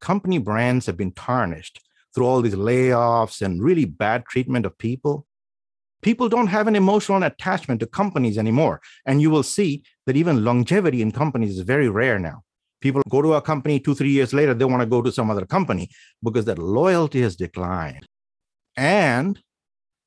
Company 0.00 0.38
brands 0.38 0.86
have 0.86 0.96
been 0.96 1.12
tarnished 1.12 1.80
through 2.14 2.26
all 2.26 2.42
these 2.42 2.54
layoffs 2.54 3.42
and 3.42 3.62
really 3.62 3.84
bad 3.84 4.24
treatment 4.26 4.66
of 4.66 4.78
people. 4.78 5.26
People 6.02 6.28
don't 6.28 6.46
have 6.46 6.66
an 6.66 6.76
emotional 6.76 7.22
attachment 7.22 7.80
to 7.80 7.86
companies 7.86 8.38
anymore. 8.38 8.80
And 9.04 9.20
you 9.20 9.30
will 9.30 9.42
see 9.42 9.82
that 10.06 10.16
even 10.16 10.44
longevity 10.44 11.02
in 11.02 11.12
companies 11.12 11.58
is 11.58 11.64
very 11.64 11.88
rare 11.88 12.18
now. 12.18 12.42
People 12.80 13.02
go 13.10 13.20
to 13.20 13.34
a 13.34 13.42
company 13.42 13.78
two, 13.78 13.94
three 13.94 14.10
years 14.10 14.32
later, 14.32 14.54
they 14.54 14.64
want 14.64 14.80
to 14.80 14.86
go 14.86 15.02
to 15.02 15.12
some 15.12 15.30
other 15.30 15.44
company 15.44 15.90
because 16.22 16.46
that 16.46 16.58
loyalty 16.58 17.20
has 17.20 17.36
declined. 17.36 18.06
And 18.76 19.38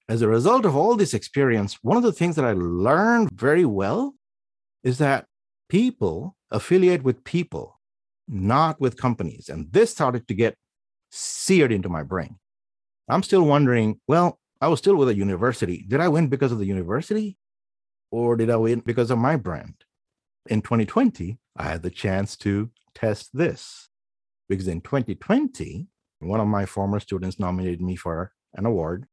as 0.09 0.21
a 0.21 0.27
result 0.27 0.65
of 0.65 0.75
all 0.75 0.95
this 0.95 1.13
experience, 1.13 1.77
one 1.83 1.97
of 1.97 2.03
the 2.03 2.11
things 2.11 2.35
that 2.37 2.45
I 2.45 2.53
learned 2.53 3.29
very 3.31 3.65
well 3.65 4.15
is 4.83 4.97
that 4.97 5.25
people 5.69 6.35
affiliate 6.51 7.03
with 7.03 7.23
people, 7.23 7.79
not 8.27 8.79
with 8.79 8.97
companies. 8.97 9.49
And 9.49 9.71
this 9.71 9.91
started 9.91 10.27
to 10.27 10.33
get 10.33 10.55
seared 11.11 11.71
into 11.71 11.89
my 11.89 12.03
brain. 12.03 12.37
I'm 13.09 13.23
still 13.23 13.43
wondering 13.43 13.99
well, 14.07 14.39
I 14.61 14.67
was 14.67 14.79
still 14.79 14.95
with 14.95 15.09
a 15.09 15.15
university. 15.15 15.85
Did 15.87 15.99
I 15.99 16.07
win 16.07 16.27
because 16.27 16.51
of 16.51 16.59
the 16.59 16.65
university? 16.65 17.37
Or 18.11 18.35
did 18.35 18.49
I 18.49 18.55
win 18.55 18.79
because 18.79 19.11
of 19.11 19.17
my 19.17 19.35
brand? 19.35 19.73
In 20.49 20.61
2020, 20.61 21.37
I 21.57 21.63
had 21.63 21.83
the 21.83 21.89
chance 21.89 22.37
to 22.37 22.69
test 22.93 23.31
this 23.33 23.89
because 24.47 24.67
in 24.67 24.81
2020, 24.81 25.87
one 26.19 26.39
of 26.39 26.47
my 26.47 26.65
former 26.65 26.99
students 26.99 27.39
nominated 27.39 27.81
me 27.81 27.95
for 27.95 28.31
an 28.53 28.65
award. 28.65 29.07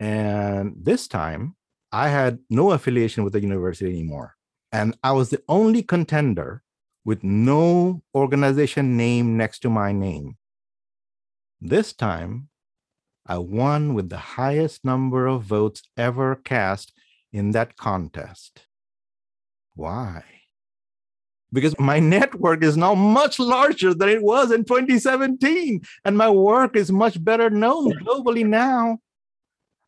And 0.00 0.74
this 0.80 1.08
time, 1.08 1.56
I 1.92 2.08
had 2.08 2.38
no 2.50 2.72
affiliation 2.72 3.24
with 3.24 3.32
the 3.32 3.40
university 3.40 3.90
anymore. 3.90 4.34
And 4.70 4.96
I 5.02 5.12
was 5.12 5.30
the 5.30 5.42
only 5.48 5.82
contender 5.82 6.62
with 7.04 7.24
no 7.24 8.02
organization 8.14 8.96
name 8.96 9.36
next 9.36 9.60
to 9.60 9.70
my 9.70 9.92
name. 9.92 10.36
This 11.60 11.92
time, 11.92 12.48
I 13.26 13.38
won 13.38 13.94
with 13.94 14.08
the 14.08 14.18
highest 14.18 14.84
number 14.84 15.26
of 15.26 15.42
votes 15.42 15.82
ever 15.96 16.36
cast 16.36 16.92
in 17.32 17.50
that 17.52 17.76
contest. 17.76 18.66
Why? 19.74 20.24
Because 21.52 21.78
my 21.78 21.98
network 22.16 22.62
is 22.62 22.76
now 22.76 22.94
much 22.94 23.38
larger 23.38 23.94
than 23.94 24.08
it 24.08 24.22
was 24.22 24.50
in 24.50 24.64
2017, 24.64 25.80
and 26.04 26.18
my 26.18 26.30
work 26.30 26.76
is 26.76 26.92
much 26.92 27.22
better 27.22 27.50
known 27.50 27.92
globally 27.98 28.46
now. 28.46 28.98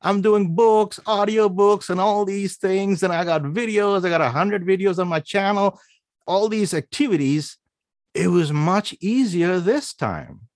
I'm 0.03 0.23
doing 0.23 0.55
books, 0.55 0.99
audio 1.07 1.49
books, 1.49 1.91
and 1.91 2.01
all 2.01 2.25
these 2.25 2.57
things. 2.57 3.03
And 3.03 3.13
I 3.13 3.25
got 3.25 3.43
videos. 3.43 4.05
I 4.05 4.09
got 4.09 4.21
a 4.21 4.31
hundred 4.31 4.65
videos 4.65 4.99
on 4.99 5.09
my 5.09 5.21
channel. 5.21 5.79
All 6.27 6.49
these 6.49 6.73
activities. 6.73 7.59
It 8.15 8.29
was 8.29 8.53
much 8.53 8.95
easier 9.01 9.61
this 9.61 9.95
time. 9.95 10.49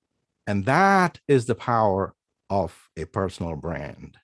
And 0.46 0.64
that 0.64 1.20
is 1.28 1.46
the 1.46 1.54
power 1.54 2.14
of 2.50 2.88
a 2.96 3.04
personal 3.04 3.56
brand. 3.56 4.16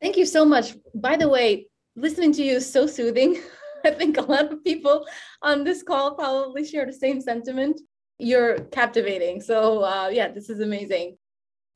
Thank 0.00 0.16
you 0.16 0.26
so 0.26 0.44
much. 0.44 0.76
By 0.94 1.16
the 1.16 1.28
way, 1.28 1.68
listening 1.96 2.32
to 2.32 2.42
you 2.42 2.56
is 2.56 2.70
so 2.70 2.86
soothing. 2.86 3.40
I 3.84 3.90
think 3.90 4.16
a 4.16 4.22
lot 4.22 4.52
of 4.52 4.62
people 4.64 5.06
on 5.42 5.64
this 5.64 5.82
call 5.82 6.14
probably 6.14 6.64
share 6.64 6.86
the 6.86 6.92
same 6.92 7.20
sentiment. 7.20 7.80
You're 8.18 8.60
captivating. 8.60 9.40
So, 9.40 9.82
uh, 9.82 10.08
yeah, 10.12 10.28
this 10.28 10.50
is 10.50 10.60
amazing 10.60 11.16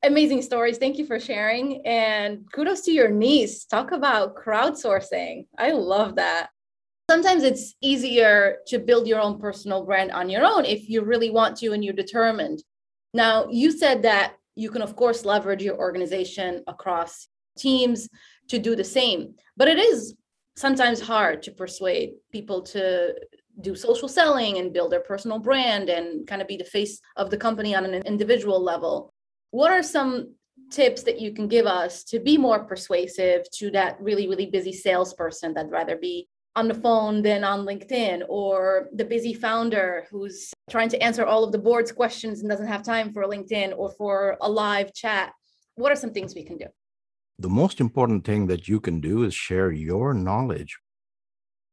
amazing 0.03 0.41
stories. 0.41 0.77
Thank 0.77 0.97
you 0.97 1.05
for 1.05 1.19
sharing. 1.19 1.85
And 1.85 2.45
kudos 2.51 2.81
to 2.81 2.91
your 2.91 3.09
niece. 3.09 3.65
Talk 3.65 3.91
about 3.91 4.35
crowdsourcing. 4.35 5.47
I 5.57 5.71
love 5.71 6.15
that. 6.15 6.49
Sometimes 7.09 7.43
it's 7.43 7.75
easier 7.81 8.57
to 8.67 8.79
build 8.79 9.07
your 9.07 9.19
own 9.19 9.39
personal 9.39 9.85
brand 9.85 10.11
on 10.11 10.29
your 10.29 10.45
own 10.45 10.65
if 10.65 10.89
you 10.89 11.01
really 11.03 11.29
want 11.29 11.57
to 11.57 11.73
and 11.73 11.83
you're 11.83 11.93
determined. 11.93 12.63
Now, 13.13 13.47
you 13.49 13.71
said 13.71 14.03
that 14.03 14.35
you 14.55 14.69
can, 14.69 14.81
of 14.81 14.95
course, 14.95 15.25
leverage 15.25 15.63
your 15.63 15.77
organization 15.77 16.63
across 16.67 17.27
teams 17.57 18.09
to 18.49 18.57
do 18.57 18.75
the 18.75 18.83
same, 18.83 19.35
but 19.57 19.67
it 19.67 19.77
is 19.77 20.15
sometimes 20.55 21.01
hard 21.01 21.43
to 21.43 21.51
persuade 21.51 22.13
people 22.31 22.61
to 22.61 23.13
do 23.61 23.75
social 23.75 24.07
selling 24.07 24.57
and 24.57 24.73
build 24.73 24.91
their 24.91 25.01
personal 25.01 25.39
brand 25.39 25.89
and 25.89 26.25
kind 26.25 26.41
of 26.41 26.47
be 26.47 26.57
the 26.57 26.63
face 26.63 26.99
of 27.17 27.29
the 27.29 27.37
company 27.37 27.75
on 27.75 27.85
an 27.85 28.01
individual 28.05 28.61
level 28.61 29.12
what 29.53 29.71
are 29.71 29.83
some 29.83 30.33
tips 30.71 31.03
that 31.03 31.21
you 31.21 31.31
can 31.31 31.47
give 31.47 31.67
us 31.67 32.03
to 32.03 32.19
be 32.19 32.39
more 32.39 32.63
persuasive 32.65 33.45
to 33.51 33.69
that 33.69 34.01
really 34.01 34.27
really 34.27 34.47
busy 34.47 34.73
salesperson 34.73 35.53
that'd 35.53 35.71
rather 35.71 35.95
be 35.95 36.27
on 36.55 36.67
the 36.67 36.73
phone 36.73 37.21
than 37.21 37.43
on 37.43 37.63
linkedin 37.63 38.23
or 38.29 38.89
the 38.93 39.05
busy 39.05 39.33
founder 39.33 40.07
who's 40.09 40.51
trying 40.71 40.89
to 40.89 41.01
answer 41.03 41.23
all 41.23 41.43
of 41.43 41.51
the 41.51 41.59
board's 41.59 41.91
questions 41.91 42.41
and 42.41 42.49
doesn't 42.49 42.67
have 42.67 42.81
time 42.81 43.13
for 43.13 43.23
linkedin 43.25 43.73
or 43.77 43.91
for 43.91 44.37
a 44.41 44.49
live 44.49 44.91
chat? 44.93 45.31
What 45.75 45.91
are 45.91 45.95
some 45.95 46.13
things 46.13 46.33
we 46.33 46.43
can 46.43 46.57
do? 46.57 46.65
The 47.37 47.49
most 47.49 47.79
important 47.79 48.25
thing 48.25 48.47
that 48.47 48.67
you 48.67 48.79
can 48.79 49.01
do 49.01 49.23
is 49.23 49.35
share 49.35 49.71
your 49.71 50.13
knowledge. 50.13 50.77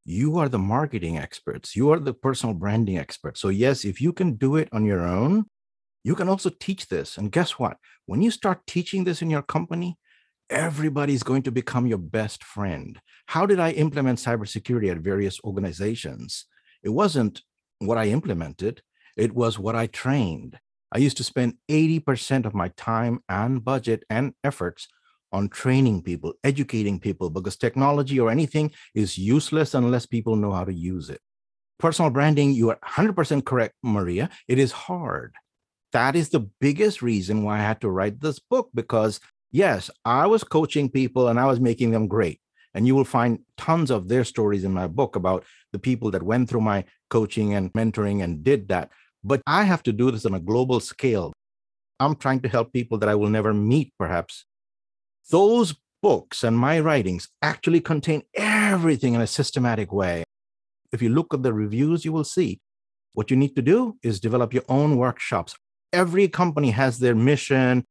You 0.04 0.38
are 0.38 0.48
the 0.48 0.58
marketing 0.58 1.18
experts. 1.18 1.76
You 1.76 1.90
are 1.92 1.98
the 1.98 2.14
personal 2.14 2.54
branding 2.54 2.98
experts. 2.98 3.40
So 3.40 3.48
yes 3.48 3.86
if 3.86 4.00
you 4.02 4.12
can 4.12 4.36
do 4.36 4.56
it 4.56 4.68
on 4.70 4.84
your 4.84 5.06
own 5.06 5.46
you 6.02 6.14
can 6.14 6.28
also 6.28 6.50
teach 6.50 6.88
this. 6.88 7.18
And 7.18 7.32
guess 7.32 7.58
what? 7.58 7.76
When 8.06 8.22
you 8.22 8.30
start 8.30 8.66
teaching 8.66 9.04
this 9.04 9.22
in 9.22 9.30
your 9.30 9.42
company, 9.42 9.98
everybody's 10.48 11.22
going 11.22 11.42
to 11.42 11.52
become 11.52 11.86
your 11.86 11.98
best 11.98 12.42
friend. 12.42 13.00
How 13.26 13.46
did 13.46 13.60
I 13.60 13.70
implement 13.70 14.18
cybersecurity 14.18 14.90
at 14.90 14.98
various 14.98 15.40
organizations? 15.44 16.46
It 16.82 16.90
wasn't 16.90 17.42
what 17.78 17.98
I 17.98 18.06
implemented, 18.06 18.82
it 19.16 19.34
was 19.34 19.58
what 19.58 19.76
I 19.76 19.86
trained. 19.86 20.58
I 20.92 20.98
used 20.98 21.16
to 21.18 21.24
spend 21.24 21.54
80% 21.70 22.46
of 22.46 22.54
my 22.54 22.68
time 22.76 23.20
and 23.28 23.64
budget 23.64 24.04
and 24.10 24.34
efforts 24.42 24.88
on 25.32 25.48
training 25.48 26.02
people, 26.02 26.32
educating 26.42 26.98
people, 26.98 27.30
because 27.30 27.56
technology 27.56 28.18
or 28.18 28.30
anything 28.30 28.72
is 28.94 29.16
useless 29.16 29.74
unless 29.74 30.04
people 30.04 30.34
know 30.34 30.52
how 30.52 30.64
to 30.64 30.74
use 30.74 31.08
it. 31.08 31.20
Personal 31.78 32.10
branding, 32.10 32.52
you 32.52 32.70
are 32.70 32.78
100% 32.84 33.44
correct, 33.44 33.74
Maria. 33.82 34.28
It 34.48 34.58
is 34.58 34.72
hard. 34.72 35.34
That 35.92 36.14
is 36.14 36.28
the 36.28 36.48
biggest 36.60 37.02
reason 37.02 37.42
why 37.42 37.58
I 37.58 37.62
had 37.62 37.80
to 37.80 37.90
write 37.90 38.20
this 38.20 38.38
book 38.38 38.70
because, 38.74 39.20
yes, 39.50 39.90
I 40.04 40.26
was 40.26 40.44
coaching 40.44 40.88
people 40.88 41.28
and 41.28 41.40
I 41.40 41.46
was 41.46 41.60
making 41.60 41.90
them 41.90 42.06
great. 42.06 42.40
And 42.74 42.86
you 42.86 42.94
will 42.94 43.04
find 43.04 43.40
tons 43.56 43.90
of 43.90 44.08
their 44.08 44.22
stories 44.22 44.62
in 44.62 44.72
my 44.72 44.86
book 44.86 45.16
about 45.16 45.44
the 45.72 45.78
people 45.78 46.12
that 46.12 46.22
went 46.22 46.48
through 46.48 46.60
my 46.60 46.84
coaching 47.08 47.54
and 47.54 47.72
mentoring 47.72 48.22
and 48.22 48.44
did 48.44 48.68
that. 48.68 48.90
But 49.24 49.42
I 49.46 49.64
have 49.64 49.82
to 49.84 49.92
do 49.92 50.12
this 50.12 50.24
on 50.24 50.34
a 50.34 50.40
global 50.40 50.78
scale. 50.78 51.32
I'm 51.98 52.14
trying 52.14 52.40
to 52.40 52.48
help 52.48 52.72
people 52.72 52.98
that 52.98 53.08
I 53.08 53.16
will 53.16 53.28
never 53.28 53.52
meet, 53.52 53.92
perhaps. 53.98 54.46
Those 55.30 55.74
books 56.00 56.44
and 56.44 56.56
my 56.56 56.78
writings 56.80 57.28
actually 57.42 57.80
contain 57.80 58.22
everything 58.34 59.14
in 59.14 59.20
a 59.20 59.26
systematic 59.26 59.92
way. 59.92 60.22
If 60.92 61.02
you 61.02 61.08
look 61.08 61.34
at 61.34 61.42
the 61.42 61.52
reviews, 61.52 62.04
you 62.04 62.12
will 62.12 62.24
see 62.24 62.60
what 63.12 63.30
you 63.30 63.36
need 63.36 63.56
to 63.56 63.62
do 63.62 63.98
is 64.02 64.20
develop 64.20 64.54
your 64.54 64.62
own 64.68 64.96
workshops. 64.96 65.56
Every 65.92 66.28
company 66.28 66.70
has 66.70 66.98
their 66.98 67.14
mission. 67.14 67.86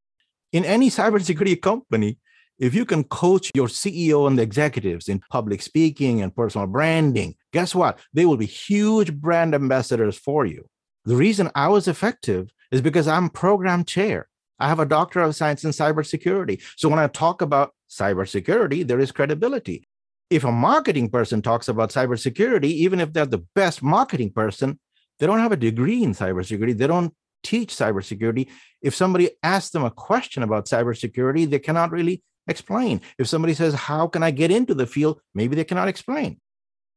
In 0.51 0.65
any 0.65 0.89
cybersecurity 0.89 1.61
company, 1.61 2.17
if 2.57 2.73
you 2.73 2.85
can 2.85 3.05
coach 3.05 3.51
your 3.55 3.67
CEO 3.67 4.27
and 4.27 4.37
the 4.37 4.43
executives 4.43 5.07
in 5.07 5.21
public 5.31 5.61
speaking 5.61 6.21
and 6.21 6.35
personal 6.35 6.67
branding, 6.67 7.35
guess 7.53 7.73
what? 7.73 7.99
They 8.13 8.25
will 8.25 8.37
be 8.37 8.45
huge 8.45 9.13
brand 9.13 9.55
ambassadors 9.55 10.17
for 10.17 10.45
you. 10.45 10.67
The 11.05 11.15
reason 11.15 11.49
I 11.55 11.69
was 11.69 11.87
effective 11.87 12.51
is 12.71 12.81
because 12.81 13.07
I'm 13.07 13.29
program 13.29 13.85
chair. 13.85 14.27
I 14.59 14.67
have 14.67 14.79
a 14.79 14.85
doctor 14.85 15.21
of 15.21 15.35
science 15.35 15.63
in 15.63 15.71
cybersecurity. 15.71 16.61
So 16.75 16.89
when 16.89 16.99
I 16.99 17.07
talk 17.07 17.41
about 17.41 17.73
cybersecurity, 17.89 18.85
there 18.85 18.99
is 18.99 19.11
credibility. 19.11 19.87
If 20.29 20.43
a 20.43 20.51
marketing 20.51 21.09
person 21.09 21.41
talks 21.41 21.69
about 21.69 21.91
cybersecurity, 21.91 22.65
even 22.65 22.99
if 22.99 23.13
they're 23.13 23.25
the 23.25 23.45
best 23.55 23.81
marketing 23.81 24.31
person, 24.31 24.79
they 25.17 25.25
don't 25.25 25.39
have 25.39 25.53
a 25.53 25.57
degree 25.57 26.03
in 26.03 26.13
cybersecurity. 26.13 26.77
They 26.77 26.87
don't 26.87 27.13
teach 27.43 27.73
cybersecurity. 27.73 28.49
If 28.81 28.95
somebody 28.95 29.31
asks 29.43 29.71
them 29.71 29.83
a 29.83 29.91
question 29.91 30.43
about 30.43 30.65
cybersecurity, 30.65 31.49
they 31.49 31.59
cannot 31.59 31.91
really 31.91 32.23
explain. 32.47 33.01
If 33.17 33.27
somebody 33.27 33.53
says, 33.53 33.73
How 33.73 34.07
can 34.07 34.23
I 34.23 34.31
get 34.31 34.51
into 34.51 34.73
the 34.73 34.87
field? 34.87 35.21
Maybe 35.33 35.55
they 35.55 35.63
cannot 35.63 35.87
explain. 35.87 36.39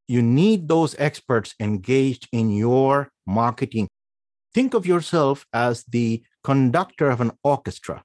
You 0.08 0.22
need 0.22 0.68
those 0.68 0.96
experts 0.98 1.54
engaged 1.60 2.28
in 2.32 2.50
your 2.50 3.10
marketing. 3.26 3.88
Think 4.54 4.74
of 4.74 4.86
yourself 4.86 5.46
as 5.52 5.84
the 5.84 6.22
conductor 6.44 7.08
of 7.10 7.20
an 7.20 7.32
orchestra. 7.42 8.02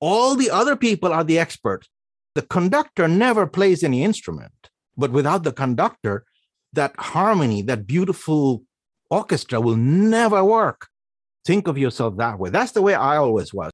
All 0.00 0.34
the 0.34 0.50
other 0.50 0.76
people 0.76 1.12
are 1.12 1.24
the 1.24 1.38
experts. 1.38 1.88
The 2.34 2.42
conductor 2.42 3.06
never 3.06 3.46
plays 3.46 3.84
any 3.84 4.02
instrument, 4.02 4.52
but 4.96 5.12
without 5.12 5.44
the 5.44 5.52
conductor, 5.52 6.24
that 6.72 6.94
harmony, 6.98 7.62
that 7.62 7.86
beautiful 7.86 8.64
orchestra 9.08 9.60
will 9.60 9.76
never 9.76 10.44
work. 10.44 10.88
Think 11.44 11.68
of 11.68 11.78
yourself 11.78 12.16
that 12.16 12.38
way. 12.38 12.50
That's 12.50 12.72
the 12.72 12.82
way 12.82 12.94
I 12.94 13.16
always 13.16 13.52
was. 13.52 13.70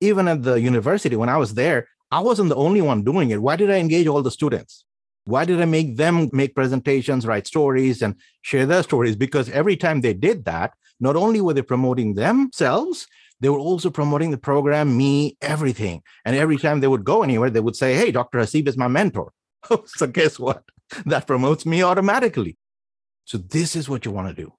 Even 0.00 0.28
at 0.28 0.42
the 0.42 0.60
university, 0.60 1.16
when 1.16 1.28
I 1.28 1.36
was 1.36 1.54
there, 1.54 1.86
I 2.10 2.20
wasn't 2.20 2.50
the 2.50 2.56
only 2.56 2.82
one 2.82 3.04
doing 3.04 3.30
it. 3.30 3.40
Why 3.40 3.56
did 3.56 3.70
I 3.70 3.76
engage 3.76 4.06
all 4.06 4.22
the 4.22 4.30
students? 4.30 4.84
Why 5.24 5.44
did 5.44 5.60
I 5.60 5.64
make 5.64 5.96
them 5.96 6.28
make 6.32 6.54
presentations, 6.54 7.26
write 7.26 7.46
stories, 7.46 8.02
and 8.02 8.16
share 8.42 8.66
their 8.66 8.82
stories? 8.82 9.16
Because 9.16 9.48
every 9.50 9.76
time 9.76 10.00
they 10.00 10.12
did 10.12 10.44
that, 10.44 10.72
not 11.00 11.16
only 11.16 11.40
were 11.40 11.54
they 11.54 11.62
promoting 11.62 12.14
themselves, 12.14 13.06
they 13.40 13.48
were 13.48 13.58
also 13.58 13.90
promoting 13.90 14.30
the 14.30 14.38
program, 14.38 14.96
me, 14.96 15.36
everything. 15.40 16.02
And 16.24 16.36
every 16.36 16.58
time 16.58 16.80
they 16.80 16.88
would 16.88 17.04
go 17.04 17.22
anywhere, 17.22 17.50
they 17.50 17.60
would 17.60 17.76
say, 17.76 17.94
Hey, 17.94 18.12
Dr. 18.12 18.38
Hasib 18.38 18.68
is 18.68 18.76
my 18.76 18.88
mentor. 18.88 19.32
so 19.86 20.06
guess 20.06 20.38
what? 20.38 20.64
That 21.06 21.26
promotes 21.26 21.64
me 21.64 21.82
automatically. 21.82 22.56
So 23.24 23.38
this 23.38 23.74
is 23.74 23.88
what 23.88 24.04
you 24.04 24.10
want 24.12 24.28
to 24.28 24.42
do. 24.44 24.52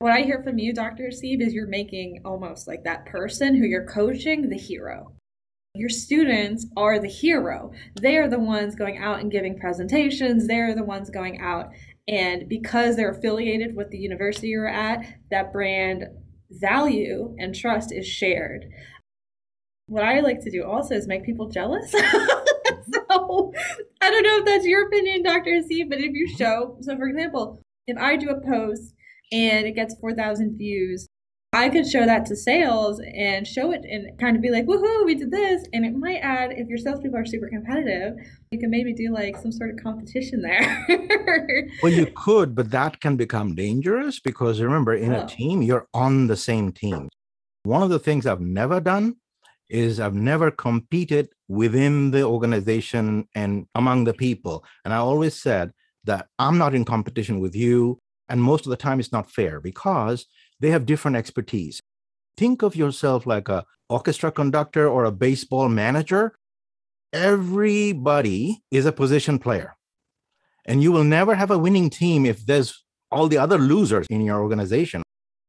What 0.00 0.12
I 0.12 0.22
hear 0.22 0.42
from 0.42 0.58
you, 0.58 0.72
Dr. 0.72 1.04
Hasib, 1.04 1.40
is 1.40 1.52
you're 1.52 1.66
making 1.66 2.22
almost 2.24 2.68
like 2.68 2.84
that 2.84 3.06
person 3.06 3.56
who 3.56 3.66
you're 3.66 3.86
coaching 3.86 4.48
the 4.48 4.56
hero 4.56 5.12
your 5.78 5.88
students 5.88 6.66
are 6.76 6.98
the 6.98 7.08
hero. 7.08 7.70
They 8.00 8.16
are 8.16 8.28
the 8.28 8.38
ones 8.38 8.74
going 8.74 8.98
out 8.98 9.20
and 9.20 9.30
giving 9.30 9.58
presentations. 9.58 10.46
They're 10.46 10.74
the 10.74 10.84
ones 10.84 11.08
going 11.08 11.40
out. 11.40 11.70
And 12.08 12.48
because 12.48 12.96
they're 12.96 13.12
affiliated 13.12 13.76
with 13.76 13.90
the 13.90 13.98
university 13.98 14.48
you're 14.48 14.66
at, 14.66 15.06
that 15.30 15.52
brand 15.52 16.06
value 16.50 17.36
and 17.38 17.54
trust 17.54 17.92
is 17.92 18.06
shared. 18.06 18.66
What 19.86 20.04
I 20.04 20.20
like 20.20 20.40
to 20.40 20.50
do 20.50 20.64
also 20.64 20.94
is 20.94 21.06
make 21.06 21.24
people 21.24 21.48
jealous. 21.48 21.90
so 21.92 23.52
I 24.00 24.10
don't 24.10 24.22
know 24.22 24.38
if 24.38 24.44
that's 24.46 24.66
your 24.66 24.86
opinion, 24.86 25.22
Dr. 25.22 25.62
C, 25.62 25.84
but 25.84 26.00
if 26.00 26.12
you 26.12 26.28
show, 26.36 26.76
so 26.80 26.96
for 26.96 27.06
example, 27.06 27.60
if 27.86 27.96
I 27.96 28.16
do 28.16 28.30
a 28.30 28.40
post 28.40 28.94
and 29.32 29.66
it 29.66 29.72
gets 29.72 29.94
4,000 30.00 30.56
views, 30.56 31.06
I 31.52 31.70
could 31.70 31.88
show 31.88 32.04
that 32.04 32.26
to 32.26 32.36
sales 32.36 33.00
and 33.14 33.46
show 33.46 33.72
it 33.72 33.82
and 33.84 34.18
kind 34.18 34.36
of 34.36 34.42
be 34.42 34.50
like, 34.50 34.66
woohoo, 34.66 35.06
we 35.06 35.14
did 35.14 35.30
this. 35.30 35.64
And 35.72 35.84
it 35.84 35.94
might 35.96 36.18
add, 36.18 36.52
if 36.52 36.68
your 36.68 36.76
salespeople 36.76 37.18
are 37.18 37.24
super 37.24 37.48
competitive, 37.48 38.14
you 38.50 38.58
can 38.58 38.70
maybe 38.70 38.92
do 38.92 39.12
like 39.12 39.36
some 39.38 39.50
sort 39.50 39.70
of 39.70 39.82
competition 39.82 40.42
there. 40.42 40.86
well, 41.82 41.92
you 41.92 42.06
could, 42.14 42.54
but 42.54 42.70
that 42.70 43.00
can 43.00 43.16
become 43.16 43.54
dangerous 43.54 44.20
because 44.20 44.60
remember, 44.60 44.94
in 44.94 45.14
oh. 45.14 45.24
a 45.24 45.26
team, 45.26 45.62
you're 45.62 45.86
on 45.94 46.26
the 46.26 46.36
same 46.36 46.70
team. 46.70 47.08
One 47.62 47.82
of 47.82 47.88
the 47.88 47.98
things 47.98 48.26
I've 48.26 48.42
never 48.42 48.78
done 48.78 49.16
is 49.70 50.00
I've 50.00 50.14
never 50.14 50.50
competed 50.50 51.28
within 51.48 52.10
the 52.10 52.22
organization 52.22 53.26
and 53.34 53.66
among 53.74 54.04
the 54.04 54.14
people. 54.14 54.64
And 54.84 54.92
I 54.92 54.98
always 54.98 55.34
said 55.34 55.72
that 56.04 56.26
I'm 56.38 56.58
not 56.58 56.74
in 56.74 56.84
competition 56.84 57.40
with 57.40 57.54
you. 57.54 58.00
And 58.28 58.42
most 58.42 58.66
of 58.66 58.70
the 58.70 58.76
time, 58.76 59.00
it's 59.00 59.12
not 59.12 59.30
fair 59.30 59.60
because 59.60 60.26
they 60.60 60.70
have 60.70 60.86
different 60.86 61.16
expertise. 61.16 61.80
Think 62.36 62.62
of 62.62 62.76
yourself 62.76 63.26
like 63.26 63.48
a 63.48 63.64
orchestra 63.88 64.30
conductor 64.30 64.88
or 64.88 65.04
a 65.04 65.12
baseball 65.12 65.68
manager. 65.68 66.34
Everybody 67.12 68.62
is 68.70 68.86
a 68.86 68.92
position 68.92 69.38
player. 69.38 69.76
And 70.66 70.82
you 70.82 70.92
will 70.92 71.04
never 71.04 71.34
have 71.34 71.50
a 71.50 71.58
winning 71.58 71.88
team 71.88 72.26
if 72.26 72.44
there's 72.44 72.84
all 73.10 73.28
the 73.28 73.38
other 73.38 73.58
losers 73.58 74.06
in 74.10 74.20
your 74.20 74.40
organization. 74.42 75.02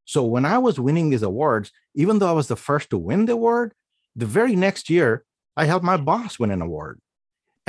So 0.05 0.23
when 0.23 0.45
I 0.45 0.57
was 0.57 0.79
winning 0.79 1.09
these 1.09 1.21
awards, 1.21 1.71
even 1.93 2.19
though 2.19 2.29
I 2.29 2.33
was 2.33 2.47
the 2.47 2.55
first 2.55 2.89
to 2.89 2.97
win 2.97 3.25
the 3.25 3.33
award, 3.33 3.73
the 4.15 4.25
very 4.25 4.55
next 4.55 4.89
year, 4.89 5.25
I 5.55 5.65
helped 5.65 5.85
my 5.85 5.97
boss 5.97 6.39
win 6.39 6.51
an 6.51 6.61
award. 6.61 6.99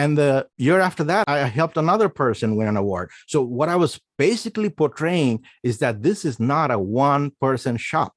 And 0.00 0.16
the 0.16 0.48
year 0.56 0.80
after 0.80 1.04
that, 1.04 1.28
I 1.28 1.40
helped 1.40 1.76
another 1.76 2.08
person 2.08 2.56
win 2.56 2.68
an 2.68 2.78
award. 2.78 3.10
So, 3.26 3.42
what 3.42 3.68
I 3.68 3.76
was 3.76 4.00
basically 4.16 4.70
portraying 4.70 5.44
is 5.62 5.76
that 5.80 6.02
this 6.02 6.24
is 6.24 6.40
not 6.40 6.70
a 6.70 6.78
one 6.78 7.32
person 7.38 7.76
shop. 7.76 8.14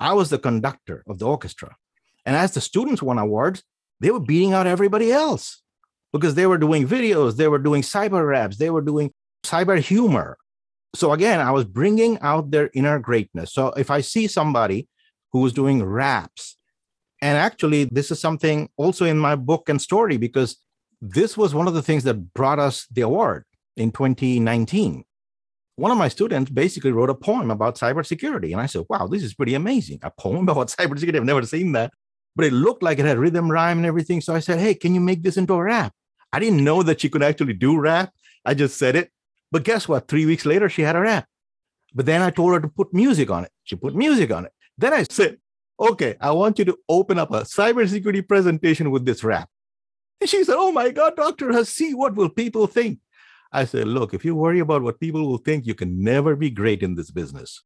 I 0.00 0.14
was 0.14 0.30
the 0.30 0.38
conductor 0.38 1.04
of 1.06 1.18
the 1.18 1.26
orchestra. 1.26 1.76
And 2.24 2.34
as 2.34 2.54
the 2.54 2.62
students 2.62 3.02
won 3.02 3.18
awards, 3.18 3.62
they 4.00 4.10
were 4.10 4.26
beating 4.32 4.54
out 4.54 4.66
everybody 4.66 5.12
else 5.12 5.60
because 6.10 6.36
they 6.36 6.46
were 6.46 6.56
doing 6.56 6.88
videos, 6.88 7.36
they 7.36 7.48
were 7.48 7.58
doing 7.58 7.82
cyber 7.82 8.26
raps, 8.26 8.56
they 8.56 8.70
were 8.70 8.80
doing 8.80 9.12
cyber 9.44 9.78
humor. 9.78 10.38
So, 10.94 11.12
again, 11.12 11.38
I 11.38 11.50
was 11.50 11.66
bringing 11.66 12.18
out 12.20 12.50
their 12.50 12.70
inner 12.72 12.98
greatness. 12.98 13.52
So, 13.52 13.74
if 13.76 13.90
I 13.90 14.00
see 14.00 14.26
somebody 14.26 14.88
who 15.32 15.40
was 15.40 15.52
doing 15.52 15.84
raps, 15.84 16.56
and 17.20 17.36
actually, 17.36 17.84
this 17.92 18.10
is 18.10 18.20
something 18.20 18.70
also 18.78 19.04
in 19.04 19.18
my 19.18 19.36
book 19.36 19.68
and 19.68 19.82
story 19.82 20.16
because 20.16 20.63
this 21.04 21.36
was 21.36 21.54
one 21.54 21.68
of 21.68 21.74
the 21.74 21.82
things 21.82 22.04
that 22.04 22.32
brought 22.32 22.58
us 22.58 22.86
the 22.90 23.02
award 23.02 23.44
in 23.76 23.92
2019. 23.92 25.04
One 25.76 25.90
of 25.90 25.98
my 25.98 26.08
students 26.08 26.50
basically 26.50 26.92
wrote 26.92 27.10
a 27.10 27.14
poem 27.14 27.50
about 27.50 27.76
cybersecurity. 27.76 28.52
And 28.52 28.60
I 28.60 28.66
said, 28.66 28.84
wow, 28.88 29.06
this 29.06 29.22
is 29.22 29.34
pretty 29.34 29.54
amazing. 29.54 29.98
A 30.02 30.10
poem 30.10 30.48
about 30.48 30.68
cybersecurity. 30.68 31.16
I've 31.16 31.24
never 31.24 31.44
seen 31.44 31.72
that. 31.72 31.92
But 32.36 32.46
it 32.46 32.52
looked 32.52 32.82
like 32.82 32.98
it 32.98 33.04
had 33.04 33.18
rhythm, 33.18 33.50
rhyme, 33.50 33.78
and 33.78 33.86
everything. 33.86 34.20
So 34.20 34.34
I 34.34 34.40
said, 34.40 34.58
hey, 34.58 34.74
can 34.74 34.94
you 34.94 35.00
make 35.00 35.22
this 35.22 35.36
into 35.36 35.54
a 35.54 35.62
rap? 35.62 35.92
I 36.32 36.38
didn't 36.38 36.64
know 36.64 36.82
that 36.82 37.00
she 37.00 37.08
could 37.10 37.22
actually 37.22 37.52
do 37.52 37.78
rap. 37.78 38.12
I 38.44 38.54
just 38.54 38.78
said 38.78 38.96
it. 38.96 39.10
But 39.52 39.62
guess 39.62 39.86
what? 39.86 40.08
Three 40.08 40.26
weeks 40.26 40.46
later, 40.46 40.68
she 40.68 40.82
had 40.82 40.96
a 40.96 41.00
rap. 41.00 41.26
But 41.94 42.06
then 42.06 42.22
I 42.22 42.30
told 42.30 42.54
her 42.54 42.60
to 42.60 42.68
put 42.68 42.94
music 42.94 43.30
on 43.30 43.44
it. 43.44 43.52
She 43.64 43.76
put 43.76 43.94
music 43.94 44.32
on 44.32 44.46
it. 44.46 44.52
Then 44.78 44.92
I 44.94 45.04
said, 45.04 45.36
okay, 45.78 46.16
I 46.20 46.30
want 46.32 46.58
you 46.58 46.64
to 46.64 46.76
open 46.88 47.18
up 47.18 47.30
a 47.30 47.42
cybersecurity 47.42 48.26
presentation 48.26 48.90
with 48.90 49.04
this 49.04 49.22
rap. 49.22 49.48
And 50.24 50.30
she 50.30 50.42
said, 50.42 50.56
Oh 50.56 50.72
my 50.72 50.88
God, 50.88 51.16
Dr. 51.16 51.48
Hasib, 51.48 51.96
what 51.96 52.14
will 52.14 52.30
people 52.30 52.66
think? 52.66 52.98
I 53.52 53.66
said, 53.66 53.86
Look, 53.86 54.14
if 54.14 54.24
you 54.24 54.34
worry 54.34 54.58
about 54.58 54.80
what 54.80 54.98
people 54.98 55.28
will 55.28 55.36
think, 55.36 55.66
you 55.66 55.74
can 55.74 56.02
never 56.02 56.34
be 56.34 56.48
great 56.48 56.82
in 56.82 56.94
this 56.94 57.10
business. 57.10 57.62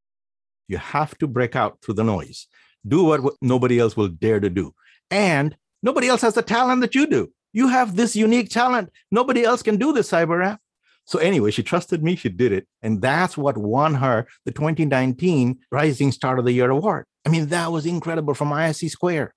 You 0.66 0.78
have 0.78 1.16
to 1.18 1.28
break 1.28 1.54
out 1.54 1.78
through 1.80 1.94
the 1.94 2.02
noise, 2.02 2.48
do 2.84 3.04
what, 3.04 3.32
nobody 3.40 3.78
else 3.78 3.96
will 3.96 4.08
dare 4.08 4.40
to 4.40 4.50
do. 4.50 4.74
And 5.08 5.56
nobody 5.84 6.08
else 6.08 6.22
has 6.22 6.34
the 6.34 6.42
talent 6.42 6.80
that 6.80 6.96
you 6.96 7.06
do. 7.06 7.30
You 7.52 7.68
have 7.68 7.94
this 7.94 8.16
unique 8.16 8.50
talent. 8.50 8.90
Nobody 9.12 9.44
else 9.44 9.62
can 9.62 9.76
do 9.76 9.92
this 9.92 10.10
cyber 10.10 10.40
rap. 10.40 10.60
So 11.04 11.20
anyway, 11.20 11.52
she 11.52 11.62
trusted 11.62 12.02
me. 12.02 12.16
She 12.16 12.28
did 12.28 12.50
it. 12.50 12.66
And 12.82 13.00
that's 13.00 13.38
what 13.38 13.56
won 13.56 13.94
her 13.94 14.26
the 14.46 14.50
2019 14.50 15.60
Rising 15.70 16.10
Star 16.10 16.38
of 16.38 16.44
the 16.44 16.50
Year 16.50 16.70
award. 16.70 17.06
I 17.24 17.28
mean, 17.28 17.46
that 17.50 17.70
was 17.70 17.86
incredible 17.86 18.34
from 18.34 18.48
ISC 18.48 18.90
Square. 18.90 19.32